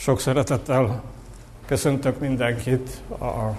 Sok 0.00 0.20
szeretettel 0.20 1.02
köszöntök 1.66 2.18
mindenkit, 2.18 3.02
a 3.08 3.56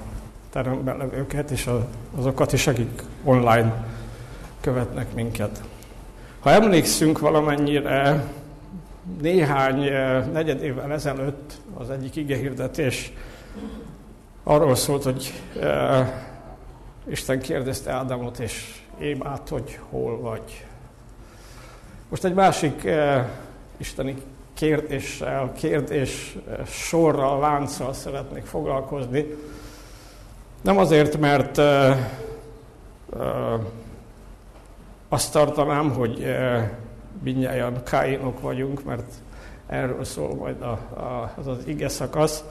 teremben 0.50 0.98
levőket, 0.98 1.52
és 1.52 1.70
azokat 2.18 2.54
is, 2.54 2.68
akik 2.68 3.04
online 3.24 3.86
követnek 4.62 5.14
minket. 5.14 5.62
Ha 6.40 6.50
emlékszünk 6.50 7.20
valamennyire, 7.20 8.24
néhány 9.22 9.84
eh, 9.84 10.26
negyed 10.26 10.64
évvel 10.64 10.92
ezelőtt 10.92 11.62
az 11.74 11.90
egyik 11.90 12.16
igehirdetés 12.16 13.14
arról 14.44 14.76
szólt, 14.76 15.04
hogy 15.04 15.34
uh, 15.56 16.08
Isten 17.08 17.40
kérdezte 17.40 17.92
Ádámot 17.92 18.40
és 18.40 18.82
Évát, 19.00 19.50
hogy 19.50 19.80
hol 19.90 20.20
vagy. 20.20 20.66
Most 22.10 22.24
egy 22.24 22.34
másik 22.34 22.82
uh, 22.86 23.26
isteni 23.78 24.16
kérdéssel, 24.62 25.52
kérdés 25.56 26.38
sorral, 26.66 27.40
lánccal 27.40 27.94
szeretnék 27.94 28.46
foglalkozni. 28.46 29.26
Nem 30.62 30.78
azért, 30.78 31.20
mert 31.20 31.58
uh, 31.58 31.66
uh, 33.10 33.60
azt 35.10 35.32
tartanám, 35.32 35.94
hogy 35.94 36.20
uh, 36.20 36.62
mindjárt 37.24 37.90
káinok 37.90 38.42
vagyunk, 38.42 38.84
mert 38.84 39.12
erről 39.68 40.04
szól 40.04 40.36
majd 40.36 40.62
a, 40.62 41.00
a, 41.00 41.34
az 41.38 41.48
az 41.48 41.58
ige 41.66 41.90
szakasz, 41.90 42.44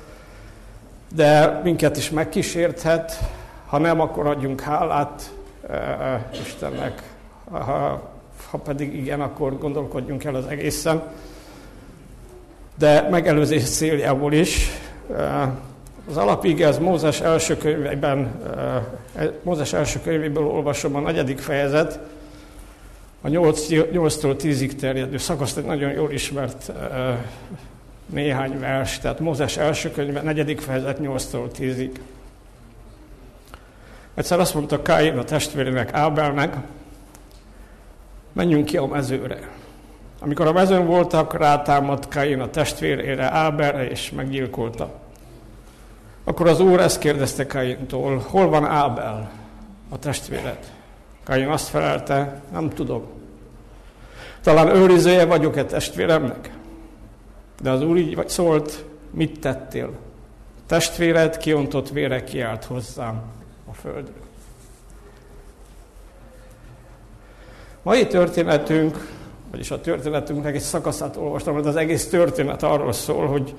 de 1.14 1.60
minket 1.64 1.96
is 1.96 2.10
megkísérthet, 2.10 3.18
ha 3.66 3.78
nem, 3.78 4.00
akkor 4.00 4.26
adjunk 4.26 4.60
hálát 4.60 5.32
Istennek, 6.32 7.02
ha, 7.50 8.10
ha 8.50 8.58
pedig 8.58 8.94
igen, 8.94 9.20
akkor 9.20 9.58
gondolkodjunk 9.58 10.24
el 10.24 10.34
az 10.34 10.46
egészen 10.46 11.02
de 12.80 13.08
megelőzés 13.10 13.62
céljából 13.62 14.32
is. 14.32 14.70
Az 16.08 16.16
alapige 16.16 16.68
az 16.68 16.78
Mózes 16.78 17.20
első 17.20 17.56
könyvében, 17.56 18.40
Mózes 19.42 19.72
első 19.72 20.00
könyvéből 20.00 20.44
olvasom 20.44 20.94
a 20.94 21.00
negyedik 21.00 21.38
fejezet, 21.38 21.98
a 23.20 23.28
8-tól 23.28 24.34
10-ig 24.42 24.74
terjedő 24.74 25.16
szakaszt 25.16 25.56
egy 25.56 25.64
nagyon 25.64 25.92
jól 25.92 26.12
ismert 26.12 26.72
néhány 28.06 28.58
vers, 28.58 28.98
tehát 28.98 29.20
Mózes 29.20 29.56
első 29.56 29.90
könyve, 29.90 30.22
negyedik 30.22 30.60
fejezet 30.60 30.98
8-tól 31.02 31.46
10-ig. 31.58 31.90
Egyszer 34.14 34.40
azt 34.40 34.54
mondta 34.54 34.82
Káin 34.82 35.18
a 35.18 35.24
testvérének 35.24 35.92
Ábelnek, 35.92 36.56
menjünk 38.32 38.64
ki 38.64 38.76
a 38.76 38.86
mezőre. 38.86 39.59
Amikor 40.22 40.46
a 40.46 40.52
mezőn 40.52 40.86
voltak, 40.86 41.38
rátámadt 41.38 42.08
Kain 42.08 42.40
a 42.40 42.50
testvérére, 42.50 43.30
Áberre, 43.32 43.88
és 43.88 44.10
meggyilkolta. 44.10 44.90
Akkor 46.24 46.48
az 46.48 46.60
úr 46.60 46.80
ezt 46.80 46.98
kérdezte 46.98 47.46
Kaintól, 47.46 48.24
hol 48.26 48.48
van 48.48 48.64
Ábel, 48.64 49.30
a 49.88 49.98
testvéred? 49.98 50.58
Kain 51.24 51.48
azt 51.48 51.68
felelte, 51.68 52.40
nem 52.52 52.68
tudom. 52.68 53.06
Talán 54.42 54.68
őrizője 54.68 55.24
vagyok-e 55.24 55.64
testvéremnek? 55.64 56.50
De 57.62 57.70
az 57.70 57.82
úr 57.82 57.96
így 57.96 58.28
szólt, 58.28 58.84
mit 59.10 59.40
tettél? 59.40 59.90
Testvéred 60.66 61.36
kiontott 61.36 61.88
vére 61.88 62.24
kiált 62.24 62.64
hozzám 62.64 63.22
a 63.70 63.74
földről. 63.74 64.28
Mai 67.82 68.06
történetünk 68.06 69.19
vagyis 69.50 69.70
a 69.70 69.80
történetünknek 69.80 70.54
egy 70.54 70.60
szakaszát 70.60 71.16
olvastam, 71.16 71.54
mert 71.54 71.66
az 71.66 71.76
egész 71.76 72.08
történet 72.08 72.62
arról 72.62 72.92
szól, 72.92 73.26
hogy 73.26 73.54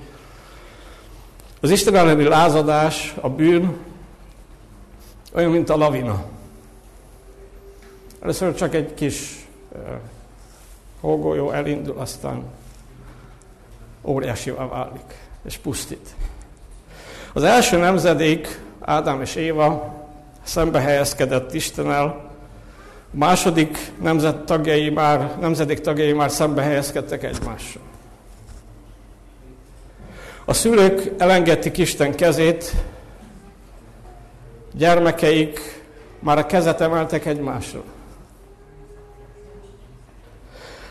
az 1.60 1.70
Isten 1.70 1.96
elleni 1.96 2.24
lázadás, 2.24 3.14
a 3.20 3.28
bűn 3.28 3.76
olyan, 5.34 5.50
mint 5.50 5.70
a 5.70 5.76
lavina. 5.76 6.24
Először 8.20 8.54
csak 8.54 8.74
egy 8.74 8.94
kis 8.94 9.48
uh, 9.72 9.78
hógolyó 11.00 11.50
elindul, 11.50 11.98
aztán 11.98 12.42
óriásivá 14.02 14.66
válik, 14.66 15.28
és 15.44 15.56
pusztít. 15.56 16.14
Az 17.32 17.42
első 17.42 17.78
nemzedék, 17.78 18.60
Ádám 18.80 19.20
és 19.20 19.34
Éva 19.34 19.94
szembe 20.42 20.80
helyezkedett 20.80 21.54
Istennel, 21.54 22.31
a 23.12 23.16
második 23.16 23.78
nemzet 24.00 24.36
tagjai 24.36 24.90
már, 24.90 25.36
nemzedék 25.40 25.80
tagjai 25.80 26.12
már 26.12 26.30
szembe 26.30 26.62
helyezkedtek 26.62 27.24
egymással. 27.24 27.82
A 30.44 30.52
szülők 30.52 31.10
elengedték 31.18 31.78
Isten 31.78 32.14
kezét, 32.14 32.72
gyermekeik 34.72 35.82
már 36.18 36.38
a 36.38 36.46
kezet 36.46 36.80
emeltek 36.80 37.26
egymásra. 37.26 37.82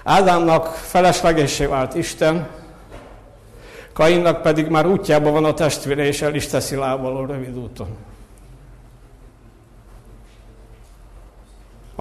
Ádámnak 0.04 0.66
feleslegesé 0.66 1.66
vált 1.66 1.96
Isten, 1.96 2.48
Kainnak 3.94 4.42
pedig 4.42 4.68
már 4.68 4.88
útjában 4.88 5.32
van 5.32 5.46
a 5.46 5.54
testvére, 5.54 6.06
és 6.06 6.22
el 6.22 6.36
is 6.36 6.48
teszi 6.48 6.76
lábaló 6.76 7.26
rövid 7.26 7.58
úton. 7.58 7.98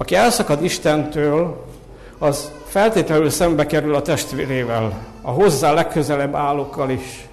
Aki 0.01 0.15
elszakad 0.15 0.63
Istentől, 0.63 1.65
az 2.17 2.51
feltétlenül 2.65 3.29
szembe 3.29 3.65
kerül 3.65 3.95
a 3.95 4.01
testvérével, 4.01 4.93
a 5.21 5.31
hozzá 5.31 5.73
legközelebb 5.73 6.35
állókkal 6.35 6.89
is. 6.89 7.27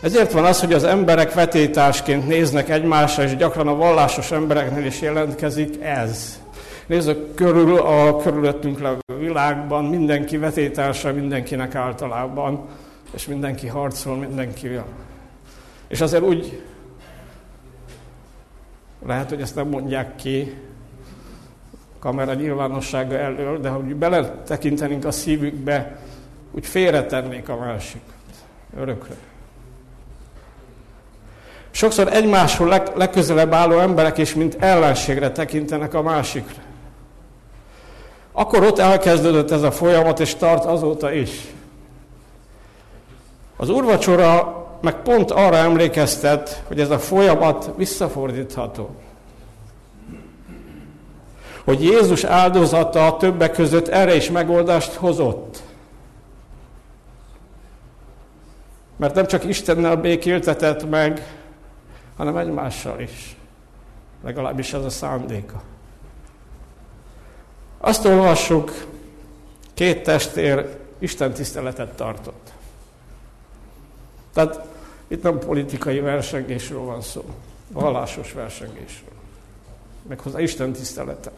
Ezért 0.00 0.32
van 0.32 0.44
az, 0.44 0.60
hogy 0.60 0.72
az 0.72 0.84
emberek 0.84 1.34
vetétásként 1.34 2.26
néznek 2.26 2.68
egymásra, 2.68 3.22
és 3.22 3.36
gyakran 3.36 3.68
a 3.68 3.76
vallásos 3.76 4.30
embereknél 4.30 4.84
is 4.84 5.00
jelentkezik 5.00 5.82
ez. 5.82 6.40
Nézzük 6.86 7.34
körül 7.34 7.76
a 7.76 8.16
körülöttünk 8.16 8.80
levő 8.80 9.18
világban, 9.18 9.84
mindenki 9.84 10.36
vetétársa 10.36 11.12
mindenkinek 11.12 11.74
általában, 11.74 12.66
és 13.14 13.26
mindenki 13.26 13.66
harcol 13.66 14.16
mindenkivel. 14.16 14.86
És 15.88 16.00
azért 16.00 16.22
úgy 16.22 16.62
lehet, 19.06 19.28
hogy 19.28 19.40
ezt 19.40 19.54
nem 19.54 19.68
mondják 19.68 20.16
ki, 20.16 20.54
kamera 22.00 22.34
nyilvánossága 22.34 23.18
elől, 23.18 23.60
de 23.60 23.68
hogy 23.68 23.94
beletekintenénk 23.94 25.04
a 25.04 25.10
szívükbe, 25.10 25.98
úgy 26.50 26.66
félretennék 26.66 27.48
a 27.48 27.56
másikat 27.56 28.14
örökre. 28.76 29.14
Sokszor 31.70 32.12
egymásról 32.12 32.68
leg, 32.68 32.90
legközelebb 32.94 33.52
álló 33.52 33.78
emberek 33.78 34.18
is, 34.18 34.34
mint 34.34 34.56
ellenségre 34.58 35.32
tekintenek 35.32 35.94
a 35.94 36.02
másikra. 36.02 36.62
Akkor 38.32 38.62
ott 38.62 38.78
elkezdődött 38.78 39.50
ez 39.50 39.62
a 39.62 39.70
folyamat, 39.70 40.20
és 40.20 40.34
tart 40.34 40.64
azóta 40.64 41.12
is. 41.12 41.30
Az 43.56 43.68
úrvacsora 43.68 44.58
meg 44.80 44.94
pont 44.94 45.30
arra 45.30 45.56
emlékeztet, 45.56 46.62
hogy 46.66 46.80
ez 46.80 46.90
a 46.90 46.98
folyamat 46.98 47.70
visszafordítható 47.76 48.90
hogy 51.64 51.82
Jézus 51.82 52.24
áldozata 52.24 53.16
többek 53.16 53.52
között 53.52 53.88
erre 53.88 54.14
is 54.14 54.30
megoldást 54.30 54.92
hozott. 54.92 55.62
Mert 58.96 59.14
nem 59.14 59.26
csak 59.26 59.44
Istennel 59.44 59.96
békéltetett 59.96 60.88
meg, 60.88 61.38
hanem 62.16 62.36
egymással 62.36 63.00
is. 63.00 63.36
Legalábbis 64.24 64.72
ez 64.72 64.84
a 64.84 64.90
szándéka. 64.90 65.62
Azt 67.78 68.04
olvassuk, 68.04 68.86
két 69.74 70.02
testvér 70.02 70.78
Isten 70.98 71.32
tiszteletet 71.32 71.92
tartott. 71.96 72.52
Tehát 74.32 74.60
itt 75.08 75.22
nem 75.22 75.38
politikai 75.38 76.00
versengésről 76.00 76.80
van 76.80 77.02
szó, 77.02 77.24
vallásos 77.72 78.32
versengésről. 78.32 79.12
Méghozzá 80.02 80.40
Isten 80.40 80.72
tisztelete. 80.72 81.30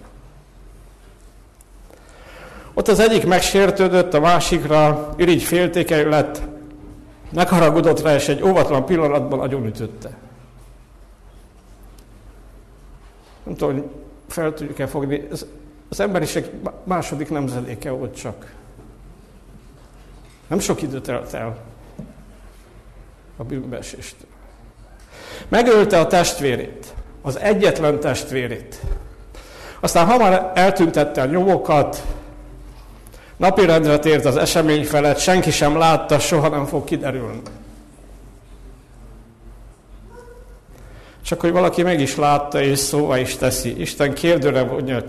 Ott 2.75 2.89
az 2.89 3.01
egyik 3.01 3.27
megsértődött, 3.27 4.15
a 4.15 4.21
másikra 4.21 5.15
irigy 5.17 5.43
féltékeny 5.43 6.09
lett, 6.09 6.43
megharagudott 7.33 8.01
rá, 8.01 8.15
és 8.15 8.29
egy 8.29 8.43
óvatlan 8.43 8.85
pillanatban 8.85 9.41
agyonütötte. 9.41 10.11
Nem 13.45 13.55
tudom, 13.55 13.75
hogy 13.75 13.85
fel 14.29 14.55
tudjuk-e 14.55 14.87
fogni. 14.87 15.29
Ez, 15.31 15.47
az 15.89 16.01
emberiség 16.01 16.45
második 16.85 17.31
nemzedéke 17.31 17.91
volt 17.91 18.17
csak. 18.17 18.53
Nem 20.47 20.59
sok 20.59 20.83
időt 20.83 21.03
telt 21.03 21.35
el 21.35 21.57
a 23.37 23.45
bűnbeeséstől. 23.45 24.29
Megölte 25.49 26.01
a 26.01 26.07
testvérét, 26.07 26.95
az 27.23 27.39
egyetlen 27.39 28.01
testvérét. 28.01 28.81
Aztán 29.81 30.07
hamar 30.07 30.53
eltüntette 30.55 31.23
a 31.23 31.25
nyomokat, 31.25 32.03
Napirendre 33.37 33.99
tért 33.99 34.25
az 34.25 34.37
esemény 34.37 34.84
felett, 34.84 35.19
senki 35.19 35.50
sem 35.50 35.76
látta, 35.76 36.19
soha 36.19 36.49
nem 36.49 36.64
fog 36.64 36.84
kiderülni. 36.84 37.40
Csak 41.25 41.40
hogy 41.40 41.52
valaki 41.52 41.82
meg 41.82 42.00
is 42.00 42.17
látta, 42.17 42.62
és 42.62 42.79
szóval 42.79 43.19
is 43.19 43.37
teszi. 43.37 43.81
Isten 43.81 44.14
kérdőre 44.14 44.62
vonja 44.62 45.02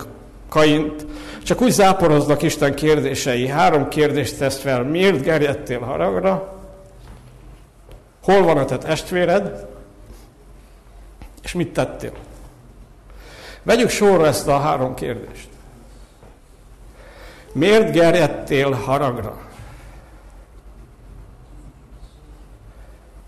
Kaint, 0.48 1.06
csak 1.42 1.60
úgy 1.60 1.70
záporoznak 1.70 2.42
Isten 2.42 2.74
kérdései. 2.74 3.46
Három 3.46 3.88
kérdést 3.88 4.38
tesz 4.38 4.58
fel. 4.58 4.82
Miért 4.82 5.22
gerjedtél 5.22 5.80
haragra? 5.80 6.58
Hol 8.22 8.42
van 8.42 8.58
a 8.58 8.64
te 8.64 8.78
testvéred? 8.78 9.66
És 11.42 11.52
mit 11.52 11.72
tettél? 11.72 12.12
Vegyük 13.62 13.88
sorra 13.88 14.26
ezt 14.26 14.48
a 14.48 14.58
három 14.58 14.94
kérdést. 14.94 15.48
Miért 17.54 17.92
gerjedtél 17.92 18.70
haragra? 18.70 19.48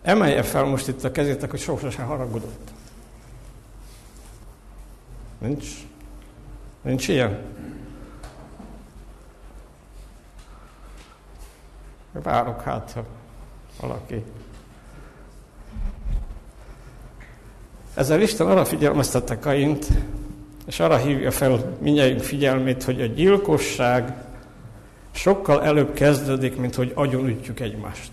Emelje 0.02 0.42
fel 0.42 0.64
most 0.64 0.88
itt 0.88 1.04
a 1.04 1.10
kezétek, 1.10 1.50
hogy 1.50 1.60
sosem 1.60 2.06
haragudott. 2.06 2.70
Nincs? 5.38 5.66
Nincs 6.82 7.08
ilyen? 7.08 7.42
Várok 12.12 12.62
hát, 12.62 12.92
ha 12.92 13.04
valaki. 13.80 14.24
Ezzel 17.94 18.20
Isten 18.20 18.46
arra 18.46 18.64
figyelmeztette 18.64 19.38
Kaint, 19.38 19.86
és 20.66 20.80
arra 20.80 20.96
hívja 20.96 21.30
fel 21.30 21.76
minnyájunk 21.78 22.20
figyelmét, 22.20 22.82
hogy 22.82 23.00
a 23.00 23.06
gyilkosság 23.06 24.14
sokkal 25.10 25.64
előbb 25.64 25.92
kezdődik, 25.92 26.56
mint 26.56 26.74
hogy 26.74 26.92
agyonütjük 26.94 27.60
egymást. 27.60 28.10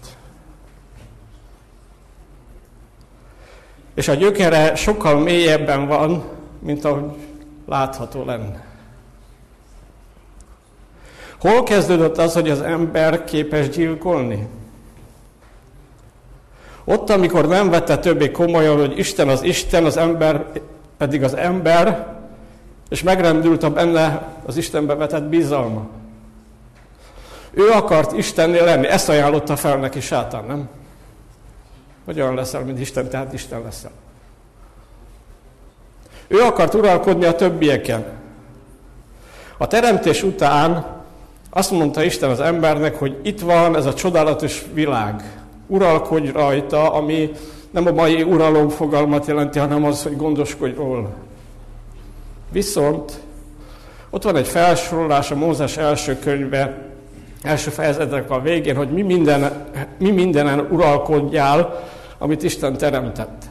És 3.93 4.07
a 4.07 4.13
gyökere 4.13 4.75
sokkal 4.75 5.19
mélyebben 5.19 5.87
van, 5.87 6.23
mint 6.59 6.85
ahogy 6.85 7.11
látható 7.67 8.25
lenne. 8.25 8.65
Hol 11.39 11.63
kezdődött 11.63 12.17
az, 12.17 12.33
hogy 12.33 12.49
az 12.49 12.61
ember 12.61 13.23
képes 13.23 13.69
gyilkolni? 13.69 14.47
Ott, 16.83 17.09
amikor 17.09 17.47
nem 17.47 17.69
vette 17.69 17.97
többé 17.97 18.31
komolyan, 18.31 18.77
hogy 18.77 18.97
Isten 18.97 19.29
az 19.29 19.43
Isten, 19.43 19.85
az 19.85 19.97
ember 19.97 20.45
pedig 20.97 21.23
az 21.23 21.33
ember, 21.33 22.21
és 22.93 23.03
megrendült 23.03 23.63
a 23.63 23.69
benne 23.69 24.27
az 24.45 24.57
Istenbe 24.57 24.95
vetett 24.95 25.23
bizalma. 25.23 25.85
Ő 27.51 27.69
akart 27.69 28.17
Istennél 28.17 28.63
lenni, 28.63 28.87
ezt 28.87 29.09
ajánlotta 29.09 29.55
fel 29.55 29.77
neki 29.77 29.99
sátán, 29.99 30.43
nem? 30.45 30.69
Hogy 32.05 32.21
olyan 32.21 32.35
leszel, 32.35 32.61
mint 32.61 32.79
Isten, 32.79 33.09
tehát 33.09 33.33
Isten 33.33 33.61
leszel. 33.61 33.91
Ő 36.27 36.39
akart 36.39 36.73
uralkodni 36.73 37.25
a 37.25 37.35
többieken. 37.35 38.05
A 39.57 39.67
teremtés 39.67 40.23
után 40.23 40.85
azt 41.49 41.71
mondta 41.71 42.03
Isten 42.03 42.29
az 42.29 42.39
embernek, 42.39 42.95
hogy 42.95 43.19
itt 43.23 43.39
van 43.39 43.75
ez 43.75 43.85
a 43.85 43.93
csodálatos 43.93 44.65
világ. 44.73 45.43
Uralkodj 45.67 46.29
rajta, 46.31 46.93
ami 46.93 47.31
nem 47.71 47.87
a 47.87 47.91
mai 47.91 48.21
uralom 48.21 48.69
fogalmat 48.69 49.25
jelenti, 49.25 49.59
hanem 49.59 49.83
az, 49.83 50.03
hogy 50.03 50.15
gondoskodj 50.15 50.75
róla. 50.75 51.09
Viszont 52.53 53.19
ott 54.09 54.23
van 54.23 54.35
egy 54.35 54.47
felsorolás 54.47 55.31
a 55.31 55.35
Mózes 55.35 55.77
első 55.77 56.19
könyve, 56.19 56.77
első 57.41 57.69
fejezetek 57.69 58.29
a 58.29 58.41
végén, 58.41 58.75
hogy 58.75 58.91
mi, 58.91 59.01
minden, 59.01 59.65
mi 59.97 60.11
mindenen 60.11 60.59
uralkodjál, 60.59 61.89
amit 62.17 62.43
Isten 62.43 62.77
teremtett. 62.77 63.45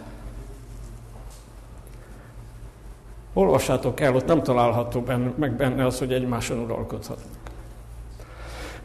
Olvassátok 3.33 4.01
el, 4.01 4.15
ott 4.15 4.27
nem 4.27 4.43
található 4.43 5.01
benne, 5.01 5.33
meg 5.37 5.53
benne 5.53 5.87
az, 5.87 5.99
hogy 5.99 6.13
egymáson 6.13 6.59
uralkodhatnak. 6.59 7.43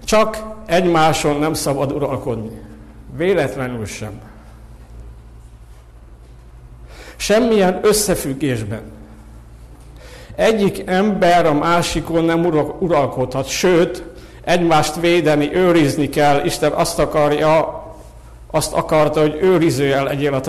Csak 0.03 0.37
egymáson 0.65 1.39
nem 1.39 1.53
szabad 1.53 1.91
uralkodni. 1.91 2.61
Véletlenül 3.15 3.85
sem. 3.85 4.21
Semmilyen 7.15 7.79
összefüggésben. 7.81 8.96
Egyik 10.37 10.83
ember 10.85 11.45
a 11.45 11.53
másikon 11.53 12.23
nem 12.23 12.45
uralkodhat, 12.79 13.47
sőt, 13.47 14.03
egymást 14.43 14.95
védeni, 14.95 15.55
őrizni 15.55 16.09
kell. 16.09 16.45
Isten 16.45 16.71
azt 16.71 16.99
akarja, 16.99 17.83
azt 18.51 18.73
akarta, 18.73 19.21
hogy 19.21 19.37
őrizőjel 19.41 20.03
legyél 20.03 20.33
a 20.33 20.41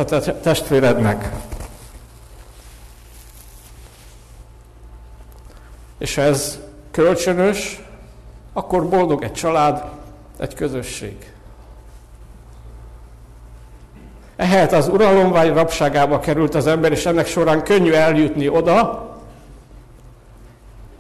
testvérednek. 0.43 1.31
És 5.99 6.17
ez 6.17 6.59
kölcsönös, 6.91 7.83
akkor 8.53 8.89
boldog 8.89 9.23
egy 9.23 9.33
család, 9.33 9.85
egy 10.39 10.55
közösség. 10.55 11.33
Ehelyett 14.37 14.73
az 14.73 14.89
uralomvágy 14.89 15.53
rabságába 15.53 16.21
került 16.21 16.55
az 16.55 16.67
ember, 16.67 16.93
és 16.93 17.07
ennek 17.07 17.27
során 17.27 17.63
könnyű 17.63 17.93
eljutni 17.93 18.49
oda, 18.49 19.09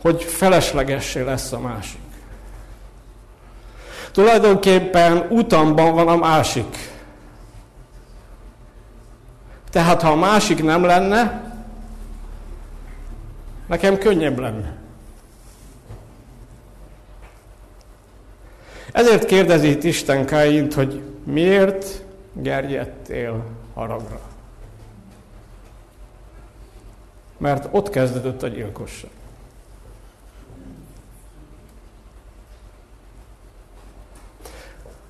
hogy 0.03 0.23
feleslegessé 0.23 1.21
lesz 1.21 1.53
a 1.53 1.59
másik. 1.59 2.01
Tulajdonképpen 4.13 5.27
utamban 5.31 5.95
van 5.95 6.09
a 6.09 6.17
másik. 6.17 6.77
Tehát 9.71 10.03
ha 10.03 10.11
a 10.11 10.17
másik 10.17 10.63
nem 10.63 10.85
lenne, 10.85 11.53
nekem 13.67 13.99
könnyebb 13.99 14.39
lenne. 14.39 14.77
Ezért 18.93 19.25
kérdezi 19.25 19.69
itt 19.69 19.85
Isten 19.85 20.27
Káint, 20.27 20.75
hogy 20.75 21.03
miért 21.25 22.05
gerjedtél 22.33 23.45
haragra? 23.75 24.21
Mert 27.37 27.69
ott 27.71 27.91
kezdődött 27.91 28.43
a 28.43 28.49
gyilkosság. 28.49 29.11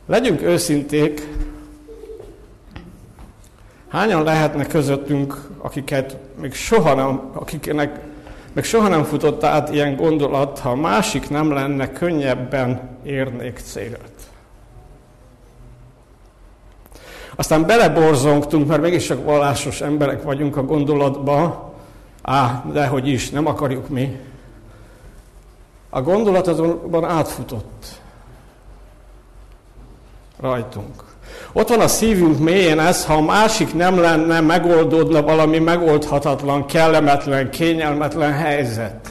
Legyünk 0.08 0.42
őszinték, 0.42 1.28
hányan 3.88 4.22
lehetnek 4.22 4.68
közöttünk, 4.68 5.48
akiket 5.58 6.16
még 6.40 6.54
soha 6.54 6.94
nem, 6.94 7.30
akiknek 7.32 8.00
meg 8.52 8.64
soha 8.64 8.88
nem 8.88 9.04
futott 9.04 9.44
át 9.44 9.72
ilyen 9.72 9.96
gondolat, 9.96 10.58
ha 10.58 10.74
másik 10.74 11.30
nem 11.30 11.52
lenne, 11.52 11.92
könnyebben 11.92 12.98
érnék 13.02 13.58
célt. 13.58 14.12
Aztán 17.36 17.66
beleborzongtunk, 17.66 18.68
mert 18.68 18.82
mégis 18.82 19.06
csak 19.06 19.24
vallásos 19.24 19.80
emberek 19.80 20.22
vagyunk 20.22 20.56
a 20.56 20.62
gondolatba, 20.62 21.72
á, 22.22 22.64
dehogy 22.72 23.08
is, 23.08 23.30
nem 23.30 23.46
akarjuk 23.46 23.88
mi. 23.88 24.20
A 25.90 26.02
gondolat 26.02 26.46
azonban 26.46 27.04
átfutott 27.04 27.97
rajtunk. 30.40 31.04
Ott 31.52 31.68
van 31.68 31.80
a 31.80 31.88
szívünk 31.88 32.38
mélyén 32.38 32.78
ez, 32.78 33.04
ha 33.04 33.14
a 33.14 33.20
másik 33.20 33.74
nem 33.74 34.00
lenne, 34.00 34.40
megoldódna 34.40 35.22
valami 35.22 35.58
megoldhatatlan, 35.58 36.66
kellemetlen, 36.66 37.50
kényelmetlen 37.50 38.32
helyzet. 38.32 39.08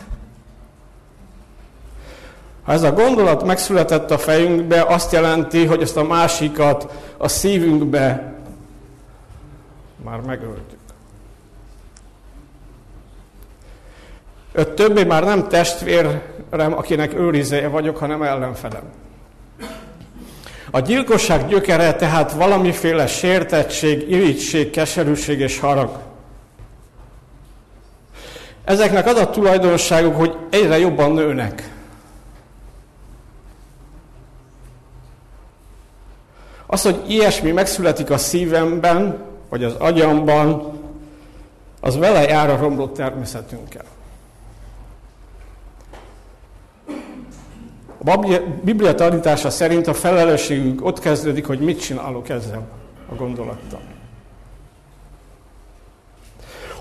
Ha 2.64 2.72
ez 2.72 2.84
a 2.84 2.92
gondolat 2.92 3.44
megszületett 3.44 4.12
a 4.12 4.18
fejünkbe, 4.18 4.82
azt 4.82 5.12
jelenti, 5.12 5.66
hogy 5.66 5.82
ezt 5.82 5.98
a 5.98 6.04
másikat 6.04 6.94
a 7.18 7.28
szívünkbe 7.28 8.34
már 10.04 10.22
megöltük. 10.22 10.80
Öt 14.52 14.70
többé 14.70 15.04
már 15.04 15.24
nem 15.24 15.48
testvérem, 15.48 16.22
akinek 16.50 17.14
őrizéje 17.14 17.68
vagyok, 17.68 17.98
hanem 17.98 18.22
ellenfelem. 18.22 18.84
A 20.78 20.80
gyilkosság 20.80 21.48
gyökere 21.48 21.96
tehát 21.96 22.32
valamiféle 22.32 23.08
sértettség, 23.08 24.12
irigység, 24.12 24.70
keserűség 24.70 25.40
és 25.40 25.60
harag. 25.60 26.00
Ezeknek 28.64 29.08
az 29.08 29.16
a 29.16 29.30
tulajdonságuk, 29.30 30.16
hogy 30.16 30.38
egyre 30.50 30.78
jobban 30.80 31.12
nőnek. 31.12 31.72
Az, 36.68 36.82
hogy 36.82 37.04
ilyesmi 37.08 37.52
megszületik 37.52 38.10
a 38.10 38.18
szívemben, 38.18 39.24
vagy 39.50 39.64
az 39.64 39.74
agyamban, 39.74 40.80
az 41.82 41.98
vele 41.98 42.22
jár 42.22 42.50
a 42.50 42.58
romlott 42.58 42.94
természetünkkel. 42.94 43.97
A 48.06 48.42
Biblia 48.62 48.96
tanítása 48.96 49.50
szerint 49.50 49.88
a 49.88 49.94
felelősségünk 49.94 50.86
ott 50.86 51.00
kezdődik, 51.00 51.46
hogy 51.46 51.60
mit 51.60 51.82
csinálok 51.82 52.30
ezzel 52.30 52.68
a 53.12 53.16
gondolattal. 53.16 53.80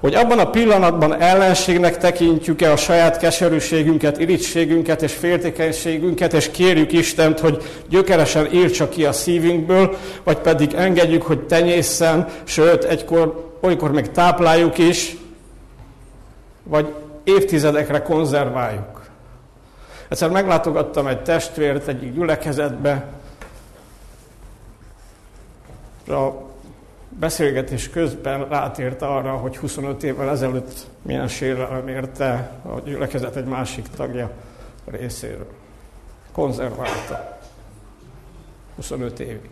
Hogy 0.00 0.14
abban 0.14 0.38
a 0.38 0.50
pillanatban 0.50 1.20
ellenségnek 1.20 1.98
tekintjük-e 1.98 2.72
a 2.72 2.76
saját 2.76 3.16
keserűségünket, 3.16 4.18
irítségünket 4.18 5.02
és 5.02 5.12
féltékenységünket, 5.12 6.32
és 6.32 6.50
kérjük 6.50 6.92
Istent, 6.92 7.40
hogy 7.40 7.62
gyökeresen 7.88 8.52
írtsa 8.52 8.88
ki 8.88 9.04
a 9.04 9.12
szívünkből, 9.12 9.96
vagy 10.24 10.36
pedig 10.36 10.72
engedjük, 10.72 11.22
hogy 11.22 11.40
tenyészen, 11.40 12.28
sőt, 12.44 12.84
egykor, 12.84 13.54
olykor 13.60 13.92
még 13.92 14.10
tápláljuk 14.10 14.78
is, 14.78 15.16
vagy 16.62 16.86
évtizedekre 17.24 18.02
konzerváljuk. 18.02 18.95
Egyszer 20.08 20.30
meglátogattam 20.30 21.06
egy 21.06 21.22
testvért 21.22 21.88
egyik 21.88 22.12
gyülekezetbe, 22.14 23.06
a 26.08 26.32
beszélgetés 27.08 27.90
közben 27.90 28.48
rátért 28.48 29.02
arra, 29.02 29.36
hogy 29.36 29.56
25 29.56 30.02
évvel 30.02 30.30
ezelőtt 30.30 30.86
milyen 31.02 31.28
sérelem 31.28 31.88
érte 31.88 32.52
a 32.62 32.80
gyülekezet 32.80 33.36
egy 33.36 33.44
másik 33.44 33.88
tagja 33.88 34.30
részéről. 34.84 35.52
Konzerválta. 36.32 37.38
25 38.76 39.20
évig. 39.20 39.50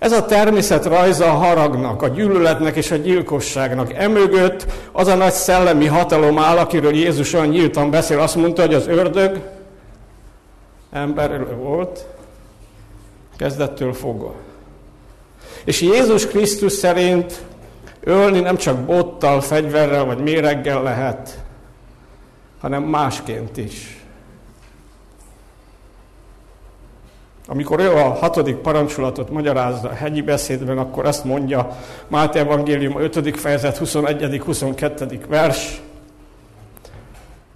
Ez 0.00 0.12
a 0.12 0.24
természet 0.24 0.84
rajza 0.84 1.24
a 1.24 1.34
haragnak, 1.34 2.02
a 2.02 2.08
gyűlöletnek 2.08 2.76
és 2.76 2.90
a 2.90 2.96
gyilkosságnak. 2.96 3.92
Emögött 3.92 4.66
az 4.92 5.06
a 5.06 5.14
nagy 5.14 5.32
szellemi 5.32 5.86
hatalom 5.86 6.38
áll, 6.38 6.56
akiről 6.56 6.94
Jézus 6.94 7.32
olyan 7.32 7.46
nyíltan 7.46 7.90
beszél. 7.90 8.18
Azt 8.18 8.34
mondta, 8.34 8.62
hogy 8.62 8.74
az 8.74 8.86
ördög 8.86 9.40
ember 10.90 11.56
volt, 11.56 12.06
kezdettől 13.36 13.92
fogva. 13.92 14.34
És 15.64 15.80
Jézus 15.80 16.26
Krisztus 16.26 16.72
szerint 16.72 17.40
ölni 18.00 18.40
nem 18.40 18.56
csak 18.56 18.78
bottal, 18.78 19.40
fegyverrel 19.40 20.04
vagy 20.04 20.18
méreggel 20.18 20.82
lehet, 20.82 21.38
hanem 22.60 22.82
másként 22.82 23.56
is. 23.56 23.99
Amikor 27.52 27.80
ő 27.80 27.92
a 27.92 28.12
hatodik 28.12 28.56
parancsolatot 28.56 29.30
magyarázza 29.30 29.88
a 29.88 29.92
hegyi 29.92 30.22
beszédben, 30.22 30.78
akkor 30.78 31.06
ezt 31.06 31.24
mondja 31.24 31.76
Máté 32.08 32.38
Evangélium 32.38 33.00
5. 33.00 33.40
fejezet 33.40 33.76
21. 33.76 34.40
22. 34.44 35.20
vers. 35.28 35.82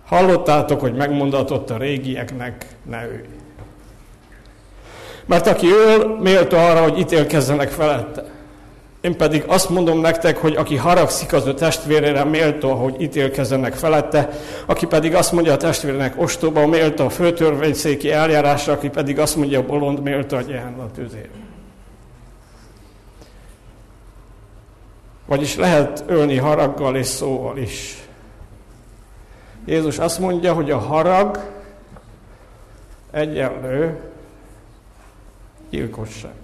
Hallottátok, 0.06 0.80
hogy 0.80 0.94
megmondatott 0.94 1.70
a 1.70 1.76
régieknek, 1.76 2.66
ne 2.90 3.06
őj. 3.06 3.24
Mert 5.26 5.46
aki 5.46 5.66
öl, 5.66 6.18
méltó 6.20 6.56
arra, 6.56 6.82
hogy 6.82 6.98
ítélkezzenek 6.98 7.68
felette. 7.68 8.24
Én 9.04 9.16
pedig 9.16 9.44
azt 9.46 9.68
mondom 9.68 10.00
nektek, 10.00 10.36
hogy 10.36 10.56
aki 10.56 10.76
haragszik 10.76 11.32
az 11.32 11.46
ő 11.46 11.54
testvérére, 11.54 12.24
méltó, 12.24 12.74
hogy 12.74 13.00
ítélkezzenek 13.00 13.74
felette, 13.74 14.28
aki 14.66 14.86
pedig 14.86 15.14
azt 15.14 15.32
mondja 15.32 15.52
a 15.52 15.56
testvérének 15.56 16.20
ostoba, 16.20 16.66
méltó 16.66 17.04
a 17.04 17.10
főtörvényszéki 17.10 18.10
eljárásra, 18.10 18.72
aki 18.72 18.88
pedig 18.88 19.18
azt 19.18 19.36
mondja 19.36 19.58
a 19.58 19.66
bolond, 19.66 20.02
méltó 20.02 20.36
a 20.36 20.40
a 20.80 20.90
tüzére. 20.94 21.28
Vagyis 25.26 25.56
lehet 25.56 26.04
ölni 26.06 26.36
haraggal 26.36 26.96
és 26.96 27.06
szóval 27.06 27.58
is. 27.58 28.08
Jézus 29.66 29.98
azt 29.98 30.18
mondja, 30.18 30.52
hogy 30.52 30.70
a 30.70 30.78
harag 30.78 31.38
egyenlő 33.10 34.00
gyilkosság. 35.70 36.43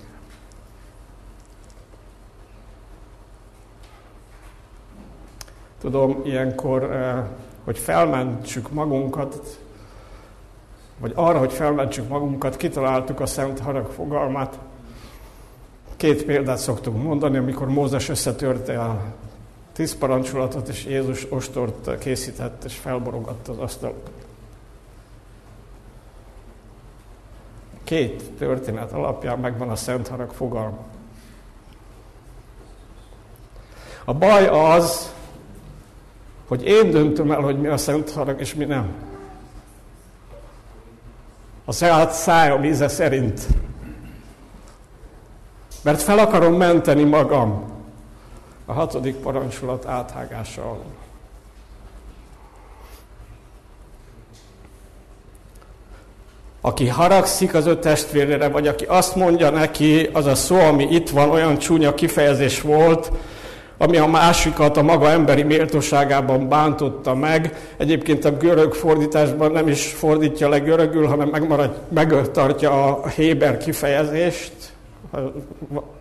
Tudom, 5.80 6.20
ilyenkor, 6.24 6.82
eh, 6.82 7.24
hogy 7.64 7.78
felmentsük 7.78 8.70
magunkat, 8.72 9.60
vagy 10.98 11.12
arra, 11.14 11.38
hogy 11.38 11.52
felmentsük 11.52 12.08
magunkat, 12.08 12.56
kitaláltuk 12.56 13.20
a 13.20 13.26
Szent 13.26 13.58
Harag 13.58 13.86
fogalmát. 13.86 14.58
Két 15.96 16.24
példát 16.24 16.58
szoktunk 16.58 17.02
mondani, 17.02 17.36
amikor 17.36 17.68
Mózes 17.68 18.08
összetörte 18.08 18.80
a 18.80 19.02
tíz 19.72 19.96
parancsolatot, 19.96 20.68
és 20.68 20.84
Jézus 20.84 21.26
ostort 21.30 21.98
készített, 21.98 22.64
és 22.64 22.76
felborogatta 22.76 23.52
az 23.52 23.58
asztalot. 23.58 24.10
Két 27.84 28.30
történet 28.38 28.92
alapján 28.92 29.38
megvan 29.38 29.68
a 29.68 29.76
Szent 29.76 30.08
Harag 30.08 30.32
fogalma. 30.32 30.84
A 34.04 34.14
baj 34.14 34.46
az, 34.46 35.14
hogy 36.50 36.64
én 36.64 36.90
döntöm 36.90 37.30
el, 37.30 37.40
hogy 37.40 37.60
mi 37.60 37.66
a 37.66 37.76
Szent 37.76 38.10
Harag 38.10 38.40
és 38.40 38.54
mi 38.54 38.64
nem. 38.64 38.88
A 41.64 41.72
saját 41.72 42.12
szájam 42.12 42.64
íze 42.64 42.88
szerint. 42.88 43.40
Mert 45.82 46.02
fel 46.02 46.18
akarom 46.18 46.54
menteni 46.54 47.04
magam 47.04 47.64
a 48.64 48.72
hatodik 48.72 49.16
parancsolat 49.16 49.86
áthágása 49.86 50.62
alól. 50.62 50.92
Aki 56.60 56.88
haragszik 56.88 57.54
az 57.54 57.66
ő 57.66 57.78
testvérére, 57.78 58.48
vagy 58.48 58.68
aki 58.68 58.84
azt 58.84 59.14
mondja 59.16 59.50
neki, 59.50 60.08
az 60.12 60.26
a 60.26 60.34
szó, 60.34 60.58
ami 60.58 60.84
itt 60.84 61.10
van, 61.10 61.30
olyan 61.30 61.58
csúnya 61.58 61.94
kifejezés 61.94 62.60
volt, 62.60 63.12
ami 63.82 63.96
a 63.96 64.06
másikat 64.06 64.76
a 64.76 64.82
maga 64.82 65.08
emberi 65.08 65.42
méltóságában 65.42 66.48
bántotta 66.48 67.14
meg. 67.14 67.72
Egyébként 67.76 68.24
a 68.24 68.36
görög 68.36 68.74
fordításban 68.74 69.52
nem 69.52 69.68
is 69.68 69.86
fordítja 69.86 70.48
le 70.48 70.58
görögül, 70.58 71.06
hanem 71.06 71.28
megmarad, 71.28 71.80
megtartja 71.88 73.00
a 73.02 73.08
Héber 73.08 73.56
kifejezést. 73.56 74.52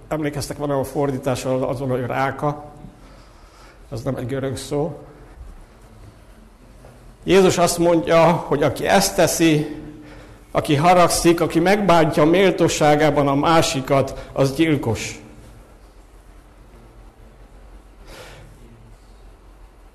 Emlékeztek, 0.07 0.57
van 0.57 0.69
a 0.69 0.83
fordítás 0.83 1.45
azon, 1.45 1.89
hogy 1.89 2.05
ráka. 2.05 2.63
Az 3.89 4.01
nem 4.01 4.15
egy 4.15 4.25
görög 4.25 4.57
szó. 4.57 4.97
Jézus 7.23 7.57
azt 7.57 7.77
mondja, 7.77 8.23
hogy 8.25 8.63
aki 8.63 8.87
ezt 8.87 9.15
teszi, 9.15 9.75
aki 10.51 10.75
haragszik, 10.75 11.41
aki 11.41 11.59
megbántja 11.59 12.25
méltóságában 12.25 13.27
a 13.27 13.35
másikat, 13.35 14.29
az 14.33 14.53
gyilkos. 14.53 15.21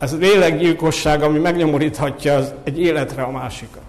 Ez 0.04 0.18
lélekgyilkosság, 0.18 1.22
ami 1.22 1.38
megnyomoríthatja 1.38 2.34
az 2.34 2.54
egy 2.62 2.80
életre 2.80 3.22
a 3.22 3.30
másikat. 3.30 3.82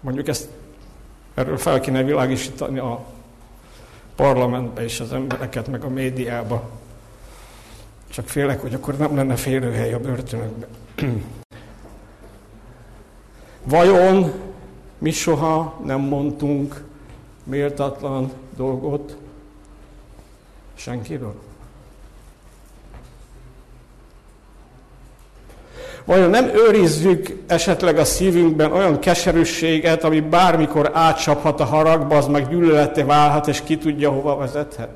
Mondjuk 0.00 0.28
ezt 0.28 0.48
erről 1.34 1.56
fel 1.56 1.80
kéne 1.80 2.02
világosítani 2.02 2.78
a 2.78 3.04
parlamentbe 4.16 4.82
és 4.82 5.00
az 5.00 5.12
embereket, 5.12 5.68
meg 5.68 5.84
a 5.84 5.88
médiába. 5.88 6.70
Csak 8.08 8.28
félek, 8.28 8.60
hogy 8.60 8.74
akkor 8.74 8.96
nem 8.96 9.16
lenne 9.16 9.36
félőhely 9.36 9.92
a 9.92 10.00
börtönökben. 10.00 10.68
Vajon 13.64 14.32
mi 14.98 15.10
soha 15.10 15.80
nem 15.84 16.00
mondtunk 16.00 16.84
méltatlan 17.44 18.32
dolgot 18.56 19.16
senkiről? 20.74 21.52
Vajon 26.04 26.30
nem 26.30 26.50
őrizzük 26.54 27.26
esetleg 27.46 27.98
a 27.98 28.04
szívünkben 28.04 28.72
olyan 28.72 28.98
keserűséget, 28.98 30.04
ami 30.04 30.20
bármikor 30.20 30.90
átcsaphat 30.92 31.60
a 31.60 31.64
haragba, 31.64 32.16
az 32.16 32.26
meg 32.26 32.48
gyűlöleté 32.48 33.02
válhat, 33.02 33.48
és 33.48 33.62
ki 33.64 33.78
tudja, 33.78 34.10
hova 34.10 34.36
vezethet? 34.36 34.94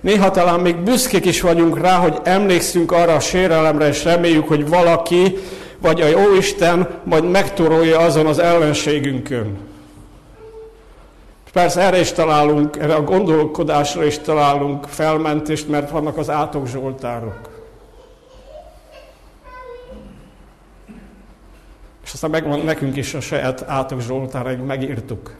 Néha 0.00 0.30
talán 0.30 0.60
még 0.60 0.76
büszkék 0.76 1.24
is 1.24 1.40
vagyunk 1.40 1.78
rá, 1.78 1.96
hogy 1.96 2.18
emlékszünk 2.22 2.92
arra 2.92 3.14
a 3.14 3.20
sérelemre, 3.20 3.88
és 3.88 4.04
reméljük, 4.04 4.48
hogy 4.48 4.68
valaki, 4.68 5.36
vagy 5.78 6.00
a 6.00 6.06
Jóisten 6.06 6.88
majd 7.04 7.30
megtorolja 7.30 7.98
azon 7.98 8.26
az 8.26 8.38
ellenségünkön. 8.38 9.67
Persze 11.52 11.80
erre 11.80 12.00
is 12.00 12.12
találunk, 12.12 12.76
erre 12.76 12.94
a 12.94 13.02
gondolkodásra 13.02 14.04
is 14.04 14.18
találunk 14.18 14.84
felmentést, 14.84 15.68
mert 15.68 15.90
vannak 15.90 16.16
az 16.16 16.30
átok 16.30 16.66
zsoltárok. 16.66 17.56
És 22.04 22.12
aztán 22.12 22.30
megvan 22.30 22.60
nekünk 22.60 22.96
is 22.96 23.14
a 23.14 23.20
saját 23.20 23.64
átok 23.66 24.00
zsoltáraink, 24.00 24.66
megírtuk. 24.66 25.34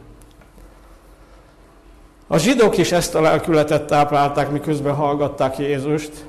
A 2.27 2.37
zsidók 2.37 2.77
is 2.77 2.91
ezt 2.91 3.15
a 3.15 3.21
lelkületet 3.21 3.87
táplálták, 3.87 4.51
miközben 4.51 4.95
hallgatták 4.95 5.57
Jézust. 5.57 6.25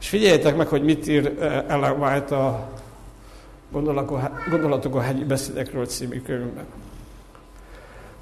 És 0.00 0.08
figyeljétek 0.08 0.56
meg, 0.56 0.66
hogy 0.66 0.82
mit 0.82 1.08
ír 1.08 1.36
eh, 1.40 1.64
Ellen 1.68 2.00
White 2.00 2.36
a 2.36 2.68
Gondolatok 4.50 4.94
a 4.94 5.00
hegyi 5.00 5.24
beszédekről 5.24 5.86
című 5.86 6.20
könyvben. 6.20 6.64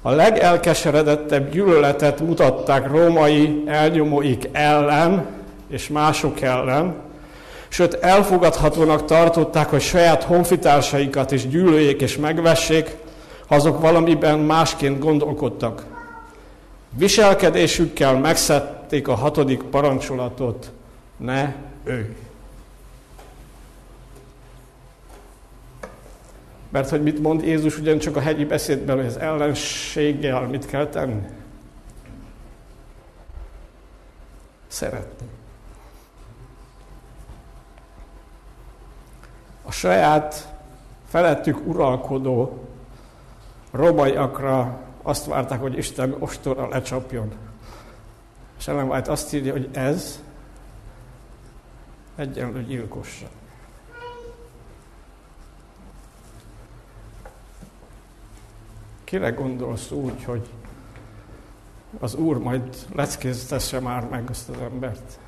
A 0.01 0.11
legelkeseredettebb 0.11 1.51
gyűlöletet 1.51 2.19
mutatták 2.19 2.87
római 2.87 3.63
elnyomóik 3.65 4.49
ellen 4.51 5.25
és 5.69 5.89
mások 5.89 6.41
ellen, 6.41 6.95
sőt 7.67 7.93
elfogadhatónak 7.93 9.05
tartották, 9.05 9.69
hogy 9.69 9.81
saját 9.81 10.23
honfitársaikat 10.23 11.31
is 11.31 11.47
gyűlöljék 11.47 12.01
és 12.01 12.17
megvessék, 12.17 12.95
ha 13.47 13.55
azok 13.55 13.81
valamiben 13.81 14.39
másként 14.39 14.99
gondolkodtak. 14.99 15.85
Viselkedésükkel 16.97 18.19
megszették 18.19 19.07
a 19.07 19.15
hatodik 19.15 19.61
parancsolatot, 19.61 20.71
ne 21.17 21.53
ő. 21.83 22.15
Mert 26.71 26.89
hogy 26.89 27.03
mit 27.03 27.19
mond 27.19 27.43
Jézus 27.43 27.77
ugyancsak 27.77 28.15
a 28.15 28.19
hegyi 28.19 28.45
beszédben, 28.45 28.95
hogy 28.95 29.05
az 29.05 29.17
ellenséggel 29.17 30.47
mit 30.47 30.65
kell 30.65 30.87
tenni? 30.87 31.27
Szeretni. 34.67 35.27
A 39.63 39.71
saját 39.71 40.55
felettük 41.07 41.67
uralkodó 41.67 42.65
romaiakra 43.71 44.79
azt 45.01 45.25
várták, 45.25 45.59
hogy 45.59 45.77
Isten 45.77 46.15
ostorra 46.19 46.67
lecsapjon. 46.67 47.31
És 48.59 48.67
Ellen 48.67 48.89
White 48.89 49.11
azt 49.11 49.33
írja, 49.33 49.51
hogy 49.51 49.69
ez 49.73 50.23
egyenlő 52.15 52.63
gyilkosság. 52.63 53.40
Kire 59.11 59.29
gondolsz 59.29 59.91
úgy, 59.91 60.23
hogy 60.25 60.41
az 61.99 62.15
Úr 62.15 62.37
majd 62.37 62.61
leckéztesse 62.95 63.79
már 63.79 64.07
meg 64.11 64.23
azt 64.29 64.49
az 64.49 64.55
embert? 64.73 65.19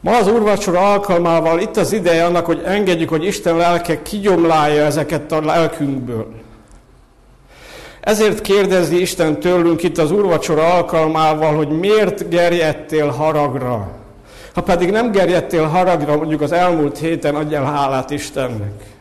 Ma 0.00 0.16
az 0.16 0.28
úrvacsora 0.28 0.92
alkalmával 0.92 1.60
itt 1.60 1.76
az 1.76 1.92
ideje 1.92 2.24
annak, 2.24 2.46
hogy 2.46 2.62
engedjük, 2.64 3.08
hogy 3.08 3.24
Isten 3.24 3.56
lelke 3.56 4.02
kigyomlálja 4.02 4.84
ezeket 4.84 5.32
a 5.32 5.40
lelkünkből. 5.40 6.32
Ezért 8.00 8.40
kérdezi 8.40 9.00
Isten 9.00 9.40
tőlünk 9.40 9.82
itt 9.82 9.98
az 9.98 10.10
úrvacsora 10.10 10.74
alkalmával, 10.74 11.56
hogy 11.56 11.68
miért 11.68 12.28
gerjedtél 12.28 13.08
haragra. 13.08 13.90
Ha 14.54 14.62
pedig 14.62 14.90
nem 14.90 15.10
gerjedtél 15.10 15.64
haragra, 15.64 16.16
mondjuk 16.16 16.40
az 16.40 16.52
elmúlt 16.52 16.98
héten 16.98 17.34
adjál 17.34 17.64
hálát 17.64 18.10
Istennek. 18.10 18.96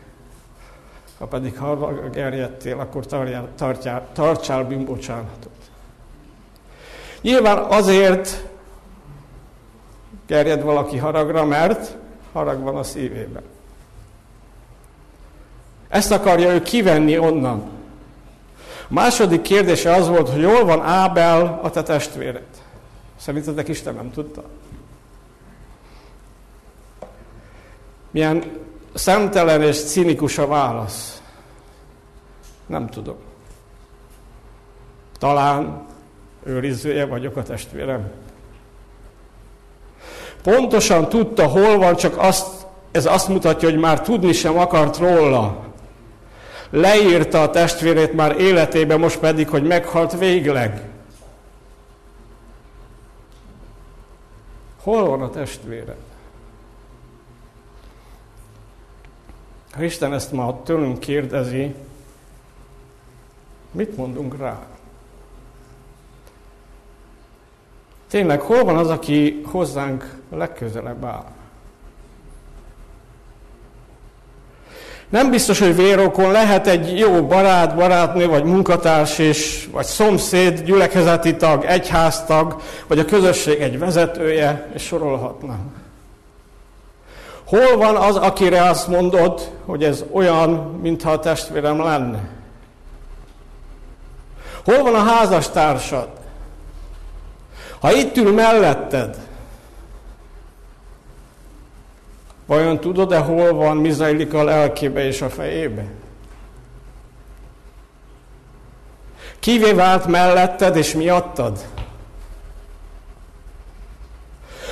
Ha 1.17 1.25
pedig 1.25 1.57
haragra 1.57 2.09
gerjedtél, 2.09 2.79
akkor 2.79 3.05
tartjál, 3.05 3.47
tartjál, 3.55 4.07
tartsál 4.13 4.63
bűnbocsánatot. 4.63 5.51
Nyilván 7.21 7.57
azért 7.57 8.43
gerjed 10.27 10.61
valaki 10.61 10.97
haragra, 10.97 11.45
mert 11.45 11.97
harag 12.33 12.61
van 12.61 12.75
a 12.75 12.83
szívében. 12.83 13.43
Ezt 15.87 16.11
akarja 16.11 16.53
ő 16.53 16.61
kivenni 16.61 17.17
onnan. 17.17 17.69
A 18.89 18.93
második 18.93 19.41
kérdése 19.41 19.93
az 19.93 20.07
volt, 20.07 20.29
hogy 20.29 20.41
jól 20.41 20.65
van 20.65 20.81
Ábel 20.81 21.59
a 21.63 21.69
te 21.69 21.83
testvéred. 21.83 22.45
Szerintetek 23.15 23.67
Isten 23.67 23.93
nem 23.93 24.11
tudta? 24.11 24.43
Milyen 28.11 28.43
szemtelen 28.97 29.61
és 29.61 29.83
cinikus 29.83 30.37
a 30.37 30.47
válasz. 30.47 31.21
Nem 32.65 32.87
tudom. 32.87 33.15
Talán 35.19 35.85
őrizője 36.43 37.05
vagyok 37.05 37.35
a 37.35 37.43
testvérem. 37.43 38.11
Pontosan 40.43 41.09
tudta, 41.09 41.47
hol 41.47 41.77
van, 41.77 41.95
csak 41.95 42.17
azt, 42.17 42.65
ez 42.91 43.05
azt 43.05 43.27
mutatja, 43.27 43.69
hogy 43.69 43.79
már 43.79 44.01
tudni 44.01 44.33
sem 44.33 44.57
akart 44.57 44.97
róla. 44.97 45.65
Leírta 46.69 47.41
a 47.41 47.49
testvérét 47.49 48.13
már 48.13 48.39
életébe, 48.39 48.97
most 48.97 49.19
pedig, 49.19 49.49
hogy 49.49 49.63
meghalt 49.63 50.17
végleg. 50.17 50.81
Hol 54.81 55.07
van 55.07 55.21
a 55.21 55.29
testvére? 55.29 55.95
Ha 59.77 59.83
Isten 59.83 60.13
ezt 60.13 60.31
ma 60.31 60.61
tőlünk 60.63 60.99
kérdezi, 60.99 61.73
mit 63.71 63.97
mondunk 63.97 64.37
rá? 64.37 64.59
Tényleg, 68.09 68.41
hol 68.41 68.63
van 68.63 68.77
az, 68.77 68.89
aki 68.89 69.41
hozzánk 69.45 70.19
legközelebb 70.29 71.05
áll? 71.05 71.25
Nem 75.09 75.29
biztos, 75.29 75.59
hogy 75.59 75.75
vérokon 75.75 76.31
lehet 76.31 76.67
egy 76.67 76.97
jó 76.97 77.25
barát, 77.25 77.75
barátnő, 77.75 78.27
vagy 78.27 78.43
munkatárs, 78.43 79.19
és, 79.19 79.67
vagy 79.71 79.85
szomszéd, 79.85 80.61
gyülekezeti 80.61 81.35
tag, 81.35 81.63
egyháztag, 81.65 82.61
vagy 82.87 82.99
a 82.99 83.05
közösség 83.05 83.61
egy 83.61 83.79
vezetője, 83.79 84.69
és 84.73 84.83
sorolhatnám. 84.83 85.86
Hol 87.47 87.77
van 87.77 87.95
az, 87.95 88.15
akire 88.15 88.61
azt 88.61 88.87
mondod, 88.87 89.51
hogy 89.65 89.83
ez 89.83 90.03
olyan, 90.11 90.49
mintha 90.81 91.11
a 91.11 91.19
testvérem 91.19 91.79
lenne? 91.79 92.29
Hol 94.65 94.83
van 94.83 94.95
a 94.95 95.03
házastársad? 95.03 96.09
Ha 97.79 97.91
itt 97.91 98.17
ül 98.17 98.33
melletted, 98.33 99.17
vajon 102.45 102.79
tudod-e, 102.79 103.17
hol 103.17 103.53
van, 103.53 103.77
mi 103.77 103.91
a 104.33 104.43
lelkébe 104.43 105.05
és 105.05 105.21
a 105.21 105.29
fejébe? 105.29 105.85
Kivé 109.39 109.71
vált 109.71 110.07
melletted 110.07 110.75
és 110.75 110.93
miattad? 110.93 111.65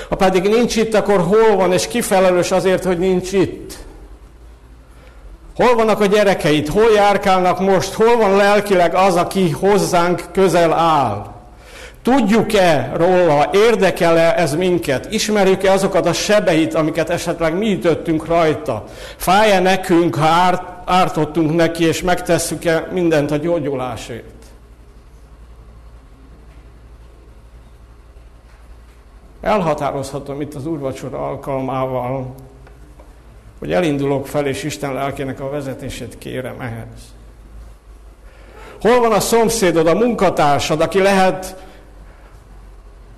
Ha 0.10 0.16
pedig 0.16 0.44
nincs 0.44 0.76
itt, 0.76 0.94
akkor 0.94 1.20
hol 1.20 1.56
van, 1.56 1.74
és 1.74 1.88
kifelelős 1.88 2.52
azért, 2.52 2.84
hogy 2.84 2.98
nincs 2.98 3.32
itt? 3.32 3.74
Hol 5.56 5.76
vannak 5.76 6.00
a 6.00 6.06
gyerekeid? 6.06 6.68
Hol 6.68 6.92
járkálnak 6.96 7.60
most? 7.60 7.94
Hol 7.94 8.18
van 8.18 8.36
lelkileg 8.36 8.96
az, 8.96 9.16
aki 9.16 9.50
hozzánk 9.50 10.24
közel 10.32 10.74
áll? 10.74 11.34
Tudjuk-e 12.04 12.92
róla, 12.96 13.50
érdekel-e 13.54 14.34
ez 14.38 14.56
minket? 14.56 15.12
Ismerjük-e 15.12 15.72
azokat 15.72 16.06
a 16.06 16.14
sebeit, 16.14 16.74
amiket 16.74 17.10
esetleg 17.10 17.58
mi 17.58 17.74
ütöttünk 17.74 18.26
rajta? 18.26 18.84
Fáj-e 19.16 19.60
nekünk, 19.60 20.16
ha 20.16 20.26
árt, 20.26 20.62
ártottunk 20.86 21.56
neki, 21.56 21.86
és 21.86 22.02
megtesszük-e 22.02 22.88
mindent 22.92 23.32
a 23.32 23.38
gyógyulásért? 23.38 24.35
Elhatározhatom 29.46 30.42
itt 30.42 30.54
az 30.54 30.66
úrvacsora 30.66 31.28
alkalmával, 31.28 32.36
hogy 33.60 33.72
elindulok 33.72 34.28
fel, 34.28 34.46
és 34.46 34.64
Isten 34.64 34.94
lelkének 34.94 35.40
a 35.40 35.50
vezetését 35.50 36.18
kérem 36.18 36.62
ehhez. 36.62 37.14
Hol 38.82 39.00
van 39.00 39.12
a 39.12 39.20
szomszédod, 39.20 39.88
a 39.88 39.94
munkatársad, 39.94 40.82
aki 40.82 41.00
lehet 41.00 41.64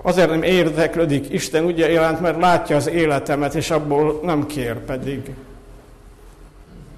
Azért 0.01 0.29
nem 0.29 0.43
érdeklődik 0.43 1.29
Isten 1.29 1.63
ugye 1.63 1.89
jelent, 1.89 2.19
mert 2.19 2.39
látja 2.39 2.75
az 2.75 2.87
életemet, 2.87 3.55
és 3.55 3.71
abból 3.71 4.19
nem 4.23 4.45
kér, 4.45 4.79
pedig 4.79 5.35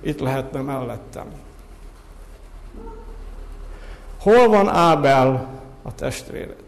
itt 0.02 0.20
lehetne 0.20 0.62
mellettem. 0.62 1.26
Hol 4.20 4.48
van 4.48 4.68
Ábel 4.68 5.48
a 5.82 5.96
testvéred? 5.96 6.68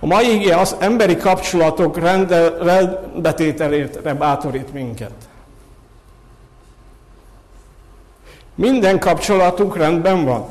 A 0.00 0.06
mai 0.06 0.34
igé 0.34 0.50
az 0.50 0.76
emberi 0.78 1.16
kapcsolatok 1.16 1.98
rende, 1.98 2.48
rendbetételére 2.48 4.14
bátorít 4.14 4.72
minket. 4.72 5.12
Minden 8.54 8.98
kapcsolatunk 8.98 9.76
rendben 9.76 10.24
van. 10.24 10.46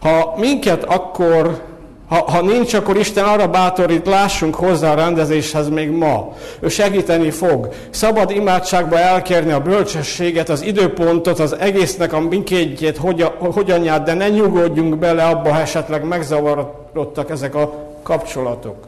Ha 0.00 0.34
minket 0.36 0.84
akkor 0.84 1.69
Ha, 2.10 2.30
ha 2.30 2.40
nincs, 2.40 2.74
akkor 2.74 2.96
Isten 2.96 3.24
arra 3.24 3.48
bátorít, 3.48 4.06
lássunk 4.06 4.54
hozzá 4.54 4.92
a 4.92 4.94
rendezéshez 4.94 5.68
még 5.68 5.90
ma. 5.90 6.36
Ő 6.60 6.68
segíteni 6.68 7.30
fog. 7.30 7.68
Szabad 7.90 8.30
imádságba 8.30 8.98
elkérni 8.98 9.52
a 9.52 9.60
bölcsességet, 9.60 10.48
az 10.48 10.62
időpontot, 10.62 11.38
az 11.38 11.56
egésznek 11.58 12.12
a 12.12 12.20
mikéntjét, 12.20 13.00
hogyanját, 13.38 14.02
de 14.02 14.14
ne 14.14 14.28
nyugodjunk 14.28 14.96
bele 14.96 15.24
abba, 15.24 15.52
ha 15.52 15.60
esetleg 15.60 16.04
megzavarodtak 16.04 17.30
ezek 17.30 17.54
a 17.54 17.72
kapcsolatok. 18.02 18.86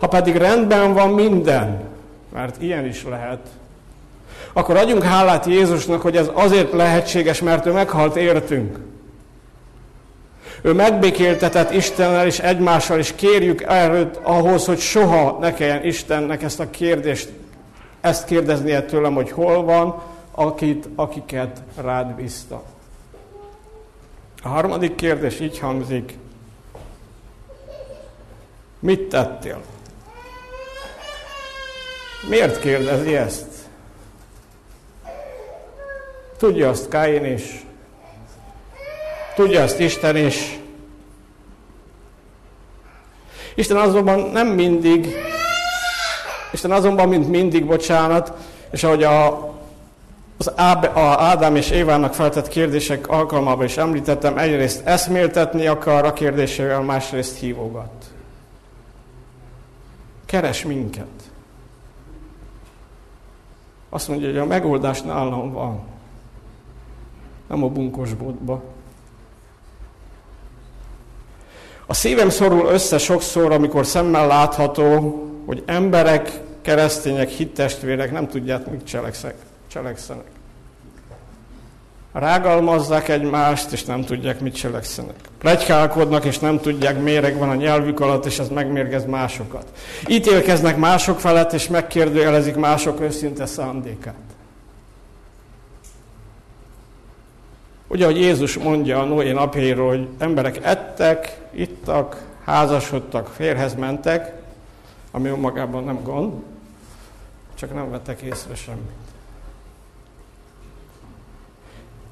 Ha 0.00 0.06
pedig 0.06 0.36
rendben 0.36 0.92
van 0.92 1.08
minden, 1.08 1.80
mert 2.32 2.62
ilyen 2.62 2.86
is 2.86 3.04
lehet, 3.10 3.40
akkor 4.52 4.76
adjunk 4.76 5.02
hálát 5.02 5.46
Jézusnak, 5.46 6.00
hogy 6.00 6.16
ez 6.16 6.30
azért 6.32 6.72
lehetséges, 6.72 7.40
mert 7.40 7.66
ő 7.66 7.72
meghalt 7.72 8.16
értünk. 8.16 8.78
Ő 10.64 10.72
megbékéltetett 10.72 11.72
Istennel 11.72 12.26
és 12.26 12.38
egymással, 12.38 12.98
és 12.98 13.14
kérjük 13.14 13.62
erőt 13.62 14.16
ahhoz, 14.22 14.64
hogy 14.64 14.78
soha 14.78 15.38
ne 15.40 15.52
kelljen 15.52 15.84
Istennek 15.84 16.42
ezt 16.42 16.60
a 16.60 16.70
kérdést, 16.70 17.32
ezt 18.00 18.24
kérdeznie 18.26 18.82
tőlem, 18.82 19.14
hogy 19.14 19.30
hol 19.30 19.62
van, 19.62 20.02
akit, 20.30 20.88
akiket 20.94 21.62
rád 21.76 22.14
bízta. 22.14 22.62
A 24.42 24.48
harmadik 24.48 24.94
kérdés 24.94 25.40
így 25.40 25.58
hangzik. 25.58 26.18
Mit 28.78 29.08
tettél? 29.08 29.60
Miért 32.28 32.60
kérdezi 32.60 33.16
ezt? 33.16 33.48
Tudja 36.36 36.68
azt 36.68 36.88
Káin 36.88 37.24
is, 37.24 37.64
tudja 39.34 39.62
azt 39.62 39.80
Isten 39.80 40.16
is. 40.16 40.58
Isten 43.54 43.76
azonban 43.76 44.20
nem 44.20 44.46
mindig, 44.46 45.14
Isten 46.52 46.70
azonban, 46.70 47.08
mint 47.08 47.28
mindig, 47.28 47.66
bocsánat, 47.66 48.32
és 48.70 48.84
ahogy 48.84 49.02
a, 49.02 49.52
az 50.38 50.52
Áb, 50.56 50.84
a 50.96 51.22
Ádám 51.22 51.56
és 51.56 51.70
Évának 51.70 52.14
feltett 52.14 52.48
kérdések 52.48 53.08
alkalmában 53.08 53.64
is 53.64 53.76
említettem, 53.76 54.38
egyrészt 54.38 54.86
eszméltetni 54.86 55.66
akar 55.66 56.04
a 56.04 56.12
kérdésével, 56.12 56.80
másrészt 56.80 57.38
hívogat. 57.38 58.04
Keres 60.26 60.64
minket. 60.64 61.06
Azt 63.88 64.08
mondja, 64.08 64.28
hogy 64.28 64.38
a 64.38 64.44
megoldás 64.44 65.02
nálam 65.02 65.52
van. 65.52 65.80
Nem 67.48 67.64
a 67.64 67.68
bunkosbótba. 67.68 68.73
A 71.86 71.94
szívem 71.94 72.30
szorul 72.30 72.66
össze 72.66 72.98
sokszor, 72.98 73.52
amikor 73.52 73.86
szemmel 73.86 74.26
látható, 74.26 75.18
hogy 75.46 75.62
emberek, 75.66 76.40
keresztények, 76.62 77.28
hittestvérek 77.28 78.12
nem 78.12 78.28
tudják, 78.28 78.70
mit 78.70 78.86
cselekszenek. 79.68 80.26
Rágalmazzák 82.12 83.08
egymást, 83.08 83.72
és 83.72 83.84
nem 83.84 84.04
tudják, 84.04 84.40
mit 84.40 84.54
cselekszenek. 84.54 85.14
Plegykálkodnak, 85.38 86.24
és 86.24 86.38
nem 86.38 86.60
tudják, 86.60 87.02
méreg 87.02 87.38
van 87.38 87.48
a 87.48 87.54
nyelvük 87.54 88.00
alatt, 88.00 88.24
és 88.24 88.38
ez 88.38 88.48
megmérgez 88.48 89.04
másokat. 89.06 89.64
Ítélkeznek 90.08 90.76
mások 90.76 91.20
felett, 91.20 91.52
és 91.52 91.68
megkérdőjelezik 91.68 92.54
mások 92.54 93.00
őszinte 93.00 93.46
szándékát. 93.46 94.33
Ugye, 97.94 98.04
hogy 98.04 98.16
Jézus 98.16 98.58
mondja 98.58 99.00
a 99.00 99.04
Noé 99.04 99.32
napjairól, 99.32 99.88
hogy 99.88 100.08
emberek 100.18 100.58
ettek, 100.62 101.38
ittak, 101.50 102.22
házasodtak, 102.44 103.26
férhez 103.26 103.74
mentek, 103.74 104.32
ami 105.10 105.28
önmagában 105.28 105.84
nem 105.84 106.02
gond, 106.02 106.32
csak 107.54 107.74
nem 107.74 107.90
vettek 107.90 108.20
észre 108.20 108.54
semmit. 108.54 108.90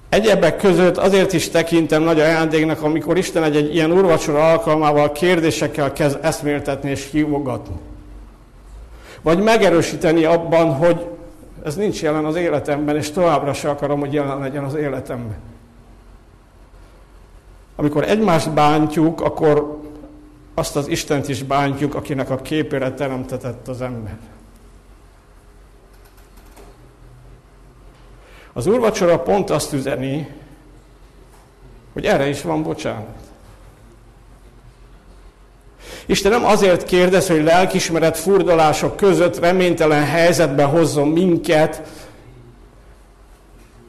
Egyebek 0.08 0.56
között 0.56 0.96
azért 0.96 1.32
is 1.32 1.48
tekintem 1.48 2.02
nagy 2.02 2.20
ajándéknak, 2.20 2.82
amikor 2.82 3.18
Isten 3.18 3.42
egy, 3.42 3.56
egy 3.56 3.74
ilyen 3.74 3.90
urvacsora 3.90 4.50
alkalmával 4.50 5.12
kérdésekkel 5.12 5.92
kezd 5.92 6.18
eszméltetni 6.22 6.90
és 6.90 7.10
hívogatni. 7.10 7.76
Vagy 9.22 9.38
megerősíteni 9.38 10.24
abban, 10.24 10.74
hogy 10.74 11.06
ez 11.64 11.76
nincs 11.76 12.02
jelen 12.02 12.24
az 12.24 12.36
életemben, 12.36 12.96
és 12.96 13.10
továbbra 13.10 13.52
se 13.52 13.70
akarom, 13.70 14.00
hogy 14.00 14.12
jelen 14.12 14.38
legyen 14.38 14.64
az 14.64 14.74
életemben. 14.74 15.50
Amikor 17.82 18.08
egymást 18.08 18.52
bántjuk, 18.52 19.20
akkor 19.20 19.80
azt 20.54 20.76
az 20.76 20.88
Istent 20.88 21.28
is 21.28 21.42
bántjuk, 21.42 21.94
akinek 21.94 22.30
a 22.30 22.36
képére 22.36 22.92
teremtetett 22.92 23.68
az 23.68 23.80
ember. 23.80 24.18
Az 28.52 28.66
úrvacsora 28.66 29.18
pont 29.18 29.50
azt 29.50 29.72
üzeni, 29.72 30.28
hogy 31.92 32.04
erre 32.04 32.28
is 32.28 32.42
van 32.42 32.62
bocsánat. 32.62 33.16
Isten 36.06 36.30
nem 36.30 36.44
azért 36.44 36.84
kérdez, 36.84 37.28
hogy 37.28 37.42
lelkismeret 37.42 38.16
furdalások 38.16 38.96
között 38.96 39.38
reménytelen 39.38 40.04
helyzetbe 40.04 40.64
hozzon 40.64 41.08
minket, 41.08 41.82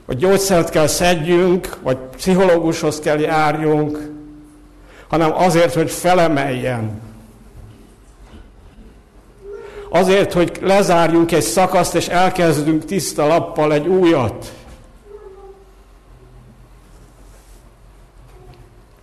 hogy 0.06 0.18
gyógyszert 0.18 0.70
kell 0.70 0.88
szedjünk, 0.88 1.78
vagy 1.82 1.98
pszichológushoz 1.98 3.00
kell 3.00 3.20
járjunk, 3.20 4.12
hanem 5.08 5.36
azért, 5.36 5.74
hogy 5.74 5.92
felemeljen. 5.92 7.02
Azért, 9.90 10.34
hogy 10.34 10.58
lezárjunk 10.62 11.32
egy 11.32 11.42
szakaszt, 11.42 11.96
és 11.96 12.08
elkezdünk 12.08 12.86
tiszta 12.86 13.28
lappal 13.28 13.74
egy 13.74 13.88
újat. 13.88 14.54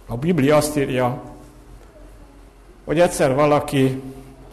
A 0.06 0.16
Biblia 0.16 0.56
azt 0.56 0.76
írja, 0.76 1.22
hogy 2.84 3.00
egyszer 3.00 3.34
valaki 3.34 4.02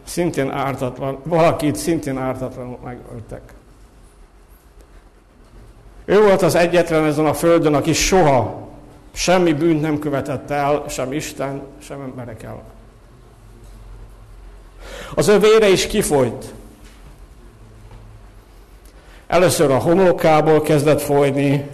szintén 0.04 0.50
ártatlan, 0.50 1.18
valakit 1.22 1.76
szintén 1.76 2.18
ártatlanul 2.18 2.78
megöltek. 2.84 3.57
Ő 6.08 6.22
volt 6.22 6.42
az 6.42 6.54
egyetlen 6.54 7.04
ezen 7.04 7.26
a 7.26 7.34
földön, 7.34 7.74
aki 7.74 7.92
soha 7.92 8.68
semmi 9.12 9.52
bűnt 9.52 9.80
nem 9.80 9.98
követett 9.98 10.50
el, 10.50 10.84
sem 10.88 11.12
Isten, 11.12 11.62
sem 11.82 12.00
emberek 12.00 12.42
el. 12.42 12.62
Az 15.14 15.28
ő 15.28 15.38
vére 15.38 15.68
is 15.68 15.86
kifolyt. 15.86 16.52
Először 19.26 19.70
a 19.70 19.78
homlokából 19.78 20.62
kezdett 20.62 21.00
folyni, 21.00 21.68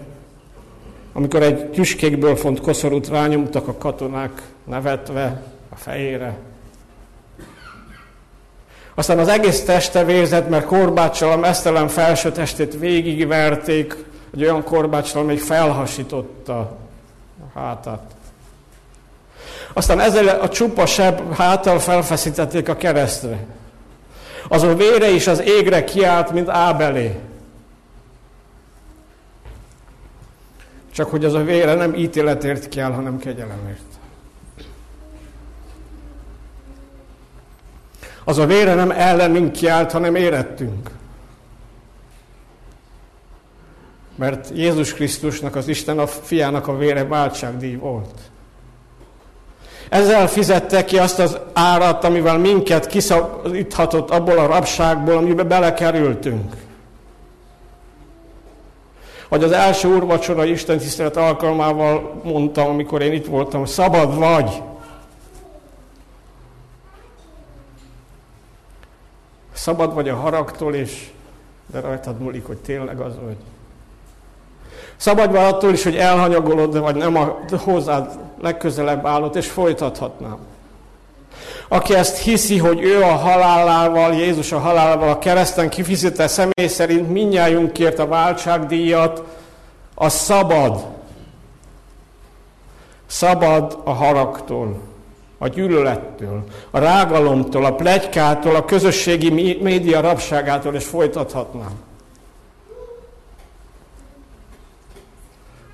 amikor 1.12 1.42
egy 1.42 1.70
tüskékből 1.70 2.36
font 2.36 2.60
koszorút 2.60 3.08
rányomtak 3.08 3.68
a 3.68 3.76
katonák 3.76 4.42
nevetve 4.64 5.42
a 5.68 5.76
fejére. 5.76 6.36
Aztán 8.94 9.18
az 9.18 9.28
egész 9.28 9.64
teste 9.64 10.04
vérzett, 10.04 10.48
mert 10.48 10.66
korbáccsal 10.66 11.32
a 11.32 11.36
mesztelen 11.36 11.88
felső 11.88 12.32
testét 12.32 12.78
végigverték, 12.78 14.12
egy 14.34 14.42
olyan 14.42 14.64
korbáccsal, 14.64 15.22
még 15.22 15.40
felhasította 15.40 16.58
a 16.58 17.58
hátát. 17.58 18.14
Aztán 19.72 20.00
ezzel 20.00 20.28
a 20.40 20.48
csupa 20.48 20.86
seb 20.86 21.34
háttal 21.34 21.78
felfeszítették 21.78 22.68
a 22.68 22.76
keresztre. 22.76 23.44
Az 24.48 24.62
a 24.62 24.74
vére 24.74 25.10
is 25.10 25.26
az 25.26 25.40
égre 25.40 25.84
kiállt, 25.84 26.32
mint 26.32 26.48
Ábelé. 26.48 27.18
Csak 30.92 31.10
hogy 31.10 31.24
az 31.24 31.34
a 31.34 31.42
vére 31.42 31.74
nem 31.74 31.94
ítéletért 31.94 32.68
kell, 32.68 32.90
hanem 32.92 33.18
kegyelemért. 33.18 33.80
Az 38.24 38.38
a 38.38 38.46
vére 38.46 38.74
nem 38.74 38.90
ellenünk 38.90 39.52
kiállt, 39.52 39.92
hanem 39.92 40.14
érettünk. 40.14 40.90
Mert 44.14 44.50
Jézus 44.54 44.94
Krisztusnak, 44.94 45.56
az 45.56 45.68
Isten 45.68 45.98
a 45.98 46.06
fiának 46.06 46.68
a 46.68 46.76
vére 46.76 47.04
váltságdíj 47.04 47.74
volt. 47.74 48.18
Ezzel 49.88 50.28
fizette 50.28 50.84
ki 50.84 50.98
azt 50.98 51.18
az 51.18 51.38
árat, 51.52 52.04
amivel 52.04 52.38
minket 52.38 52.86
kiszabadíthatott 52.86 54.10
abból 54.10 54.38
a 54.38 54.46
rabságból, 54.46 55.16
amiben 55.16 55.48
belekerültünk. 55.48 56.54
Hogy 59.28 59.44
az 59.44 59.52
első 59.52 59.88
úrvacsora 59.94 60.44
Isten 60.44 60.78
tisztelet 60.78 61.16
alkalmával 61.16 62.20
mondtam, 62.24 62.68
amikor 62.68 63.02
én 63.02 63.12
itt 63.12 63.26
voltam, 63.26 63.64
szabad 63.64 64.18
vagy. 64.18 64.62
Szabad 69.52 69.94
vagy 69.94 70.08
a 70.08 70.16
haragtól 70.16 70.74
is, 70.74 71.12
de 71.66 71.80
rajtad 71.80 72.20
múlik, 72.20 72.46
hogy 72.46 72.58
tényleg 72.58 73.00
az 73.00 73.14
vagy. 73.24 73.36
Szabadj 74.96 75.32
vagy 75.32 75.44
attól 75.44 75.72
is, 75.72 75.82
hogy 75.82 75.96
elhanyagolod, 75.96 76.78
vagy 76.78 76.94
nem 76.94 77.16
a 77.16 77.38
hozzád 77.64 78.10
legközelebb 78.40 79.06
állott, 79.06 79.36
és 79.36 79.50
folytathatnám. 79.50 80.38
Aki 81.68 81.94
ezt 81.94 82.18
hiszi, 82.18 82.58
hogy 82.58 82.82
ő 82.82 83.02
a 83.02 83.14
halálával, 83.14 84.12
Jézus 84.12 84.52
a 84.52 84.58
halálával 84.58 85.08
a 85.08 85.18
kereszten 85.18 85.68
kifizette 85.68 86.26
személy 86.26 86.66
szerint 86.66 87.10
minnyájunkért 87.10 87.98
a 87.98 88.06
váltságdíjat, 88.06 89.22
a 89.94 90.08
szabad. 90.08 90.84
Szabad 93.06 93.78
a 93.84 93.92
haragtól, 93.92 94.80
a 95.38 95.48
gyűlölettől, 95.48 96.44
a 96.70 96.78
rágalomtól, 96.78 97.64
a 97.64 97.74
plegykától, 97.74 98.56
a 98.56 98.64
közösségi 98.64 99.58
média 99.62 100.00
rabságától, 100.00 100.74
és 100.74 100.84
folytathatnám. 100.84 101.72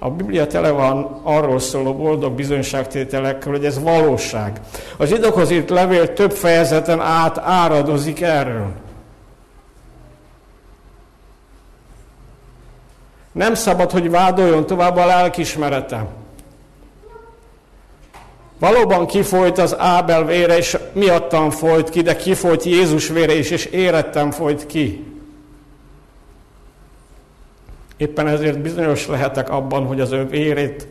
A 0.02 0.10
Biblia 0.10 0.46
tele 0.46 0.70
van 0.70 1.20
arról 1.22 1.58
szóló 1.58 1.94
boldog 1.94 2.32
bizonyságtételekkel, 2.32 3.50
hogy 3.52 3.64
ez 3.64 3.82
valóság. 3.82 4.60
Az 4.96 5.08
zsidókhoz 5.08 5.50
írt 5.50 5.70
levél 5.70 6.12
több 6.12 6.32
fejezeten 6.32 7.00
át 7.00 7.38
áradozik 7.38 8.20
erről. 8.20 8.70
Nem 13.32 13.54
szabad, 13.54 13.90
hogy 13.90 14.10
vádoljon 14.10 14.66
tovább 14.66 14.96
a 14.96 15.06
lelkismeretem. 15.06 16.08
Valóban 18.58 19.06
kifolyt 19.06 19.58
az 19.58 19.78
Ábel 19.78 20.24
vére, 20.24 20.56
és 20.56 20.78
miattam 20.92 21.50
folyt 21.50 21.90
ki, 21.90 22.00
de 22.02 22.16
kifolyt 22.16 22.64
Jézus 22.64 23.08
vére 23.08 23.34
is, 23.34 23.50
és 23.50 23.64
érettem 23.64 24.30
folyt 24.30 24.66
ki. 24.66 25.04
Éppen 28.00 28.26
ezért 28.26 28.60
bizonyos 28.60 29.06
lehetek 29.06 29.50
abban, 29.50 29.86
hogy 29.86 30.00
az 30.00 30.12
ő 30.12 30.26
vérét, 30.26 30.86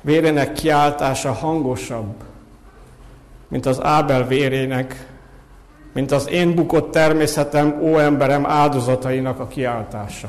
vérének 0.00 0.52
kiáltása 0.52 1.32
hangosabb, 1.32 2.14
mint 3.48 3.66
az 3.66 3.82
Ábel 3.82 4.26
vérének, 4.26 5.06
mint 5.92 6.12
az 6.12 6.28
én 6.30 6.54
bukott 6.54 6.90
természetem, 6.90 7.80
ó 7.82 7.98
emberem 7.98 8.46
áldozatainak 8.46 9.40
a 9.40 9.46
kiáltása. 9.46 10.28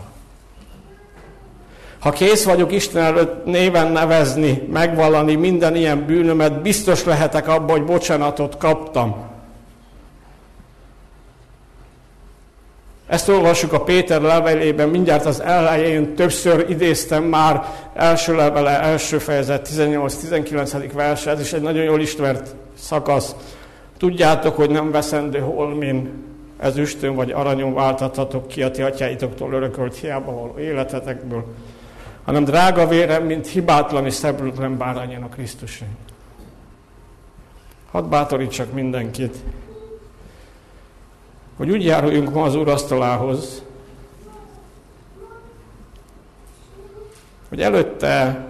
Ha 2.00 2.12
kész 2.12 2.44
vagyok 2.44 2.72
Isten 2.72 3.04
előtt 3.04 3.46
néven 3.46 3.92
nevezni, 3.92 4.68
megvallani 4.72 5.36
minden 5.36 5.76
ilyen 5.76 6.06
bűnömet, 6.06 6.62
biztos 6.62 7.04
lehetek 7.04 7.48
abban, 7.48 7.78
hogy 7.78 7.86
bocsánatot 7.86 8.58
kaptam. 8.58 9.33
Ezt 13.14 13.30
olvassuk 13.30 13.74
a 13.74 13.84
Péter 13.84 14.22
levelében, 14.22 14.90
mindjárt 14.90 15.26
az 15.26 15.42
elején 15.42 16.16
többször 16.16 16.66
idéztem 16.70 17.24
már 17.24 17.64
első 17.94 18.36
levele, 18.36 18.82
első 18.82 19.18
fejezet, 19.18 19.70
18-19. 19.74 20.90
verse, 20.94 21.32
ez 21.32 21.40
is 21.40 21.54
egy 21.54 21.62
nagyon 21.62 21.84
jól 21.84 22.02
ismert 22.02 22.56
szakasz. 22.78 23.36
Tudjátok, 23.98 24.56
hogy 24.56 24.70
nem 24.70 24.92
veszendő 24.92 25.40
holmin, 25.40 26.10
ezüstön 26.60 27.16
vagy 27.16 27.32
aranyon 27.32 27.74
váltathatok 27.74 28.48
ki 28.48 28.64
a 28.64 28.72
ti 28.72 28.82
atyáitoktól 28.82 29.54
örökölt 29.54 29.96
hiába 29.96 30.32
való 30.32 30.60
életetekből, 30.60 31.46
hanem 32.24 32.44
drága 32.44 32.88
vérem, 32.88 33.24
mint 33.24 33.48
hibátlan 33.48 34.06
és 34.06 34.14
szebbültlen 34.14 34.78
bárányon 34.78 35.24
a 35.24 35.30
Krisztusé. 35.30 35.86
Hadd 37.92 38.10
bátorítsak 38.10 38.74
mindenkit, 38.74 39.36
hogy 41.58 41.70
úgy 41.70 41.84
járuljunk 41.84 42.34
ma 42.34 42.44
az 42.44 42.56
Úr 42.56 42.68
asztalához, 42.68 43.64
hogy 47.50 47.62
előtte 47.62 48.46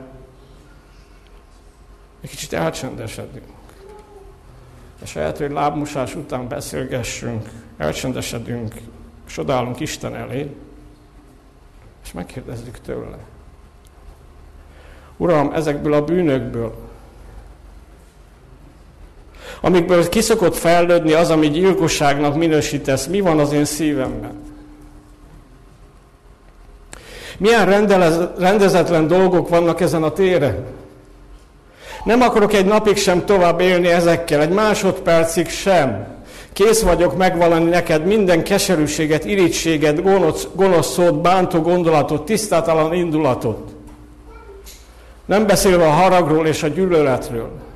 egy 2.22 2.30
kicsit 2.30 2.54
elcsendesedünk. 2.54 3.46
És 5.04 5.14
lehet, 5.14 5.38
hogy 5.38 5.52
lábmosás 5.52 6.16
után 6.16 6.48
beszélgessünk, 6.48 7.50
elcsendesedünk, 7.78 8.74
sodálunk 9.26 9.80
Isten 9.80 10.16
elé, 10.16 10.56
és 12.04 12.12
megkérdezzük 12.12 12.80
tőle. 12.80 13.18
Uram, 15.18 15.54
ezekből 15.54 15.94
a 15.94 16.04
bűnökből, 16.04 16.76
amikből 19.66 20.10
kiszokott 20.10 20.56
fejlődni 20.56 21.14
az, 21.14 21.30
ami 21.30 21.50
gyilkosságnak 21.50 22.36
minősítesz, 22.36 23.06
mi 23.08 23.20
van 23.20 23.40
az 23.40 23.52
én 23.52 23.66
szívemben? 23.66 24.42
Milyen 27.38 27.88
rendezetlen 28.38 29.08
dolgok 29.08 29.50
vannak 29.50 29.82
ezen 29.82 30.04
a 30.04 30.12
téren? 30.12 30.66
Nem 32.04 32.22
akarok 32.22 32.54
egy 32.54 32.66
napig 32.66 32.98
sem 32.98 33.26
tovább 33.26 33.60
élni 33.60 33.88
ezekkel, 33.88 34.42
egy 34.42 34.50
másodpercig 34.50 35.50
sem. 35.50 36.08
Kész 36.54 36.82
vagyok 36.82 37.18
megvalani 37.18 37.70
neked 37.70 38.06
minden 38.06 38.44
keserűséget, 38.44 39.26
irítséget, 39.26 40.02
gonosz, 40.02 40.48
gonosz 40.54 40.94
szót, 40.94 41.22
bántó 41.22 41.62
gondolatot, 41.62 42.26
tisztátalan 42.26 42.94
indulatot. 42.94 43.72
Nem 45.26 45.46
beszélve 45.46 45.86
a 45.86 45.92
haragról 45.92 46.48
és 46.48 46.64
a 46.64 46.68
gyűlöletről. 46.68 47.72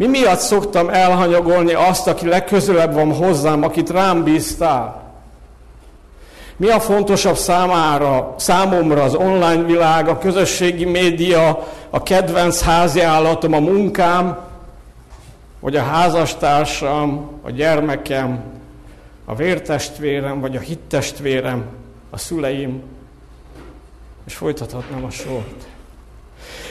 Mi 0.00 0.06
miatt 0.06 0.38
szoktam 0.38 0.88
elhanyagolni 0.88 1.72
azt, 1.72 2.06
aki 2.06 2.26
legközelebb 2.26 2.94
van 2.94 3.14
hozzám, 3.14 3.62
akit 3.62 3.90
rám 3.90 4.24
bíztál? 4.24 5.12
Mi 6.56 6.68
a 6.68 6.80
fontosabb 6.80 7.36
számára, 7.36 8.34
számomra 8.38 9.02
az 9.02 9.14
online 9.14 9.62
világ, 9.62 10.08
a 10.08 10.18
közösségi 10.18 10.84
média, 10.84 11.66
a 11.90 12.02
kedvenc 12.02 12.62
háziállatom, 12.62 13.52
a 13.52 13.58
munkám, 13.58 14.38
vagy 15.60 15.76
a 15.76 15.82
házastársam, 15.82 17.30
a 17.42 17.50
gyermekem, 17.50 18.42
a 19.24 19.34
vértestvérem, 19.34 20.40
vagy 20.40 20.56
a 20.56 20.60
hittestvérem, 20.60 21.64
a 22.10 22.18
szüleim, 22.18 22.82
és 24.26 24.34
folytathatnám 24.34 25.04
a 25.04 25.10
sort. 25.10 25.69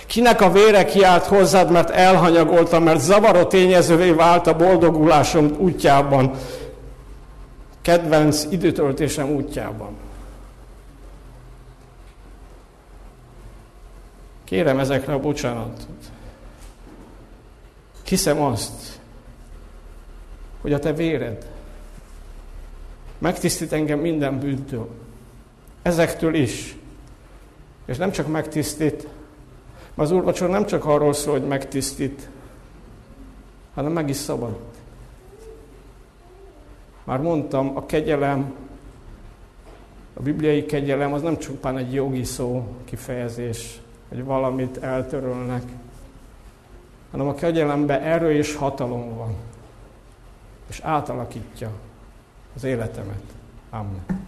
Kinek 0.09 0.41
a 0.41 0.51
vére 0.51 0.85
kiált 0.85 1.25
hozzád, 1.25 1.71
mert 1.71 1.89
elhanyagolta, 1.89 2.79
mert 2.79 2.99
zavaró 2.99 3.43
tényezővé 3.43 4.11
vált 4.11 4.47
a 4.47 4.55
boldogulásom 4.55 5.55
útjában, 5.57 6.31
kedvenc 7.81 8.43
időtöltésem 8.49 9.29
útjában. 9.29 9.97
Kérem 14.43 14.79
ezekre 14.79 15.13
a 15.13 15.19
bocsánatot. 15.19 15.87
Hiszem 18.05 18.41
azt, 18.41 18.99
hogy 20.61 20.73
a 20.73 20.79
te 20.79 20.93
véred 20.93 21.47
megtisztít 23.17 23.73
engem 23.73 23.99
minden 23.99 24.39
bűntől. 24.39 24.89
Ezektől 25.81 26.33
is. 26.33 26.75
És 27.85 27.97
nem 27.97 28.11
csak 28.11 28.27
megtisztít, 28.27 29.07
az 29.99 30.11
úrvacsora 30.11 30.51
nem 30.51 30.65
csak 30.65 30.85
arról 30.85 31.13
szól, 31.13 31.39
hogy 31.39 31.47
megtisztít, 31.47 32.29
hanem 33.73 33.91
meg 33.91 34.09
is 34.09 34.15
szabad. 34.15 34.57
Már 37.03 37.21
mondtam, 37.21 37.77
a 37.77 37.85
kegyelem, 37.85 38.53
a 40.13 40.21
bibliai 40.21 40.65
kegyelem 40.65 41.13
az 41.13 41.21
nem 41.21 41.37
csupán 41.37 41.77
egy 41.77 41.93
jogi 41.93 42.23
szó, 42.23 42.67
kifejezés, 42.85 43.81
hogy 44.09 44.23
valamit 44.23 44.77
eltörölnek, 44.77 45.63
hanem 47.11 47.27
a 47.27 47.33
kegyelemben 47.33 48.01
erő 48.01 48.31
és 48.31 48.55
hatalom 48.55 49.15
van, 49.15 49.35
és 50.69 50.79
átalakítja 50.79 51.71
az 52.55 52.63
életemet. 52.63 53.23
Amen. 53.69 54.27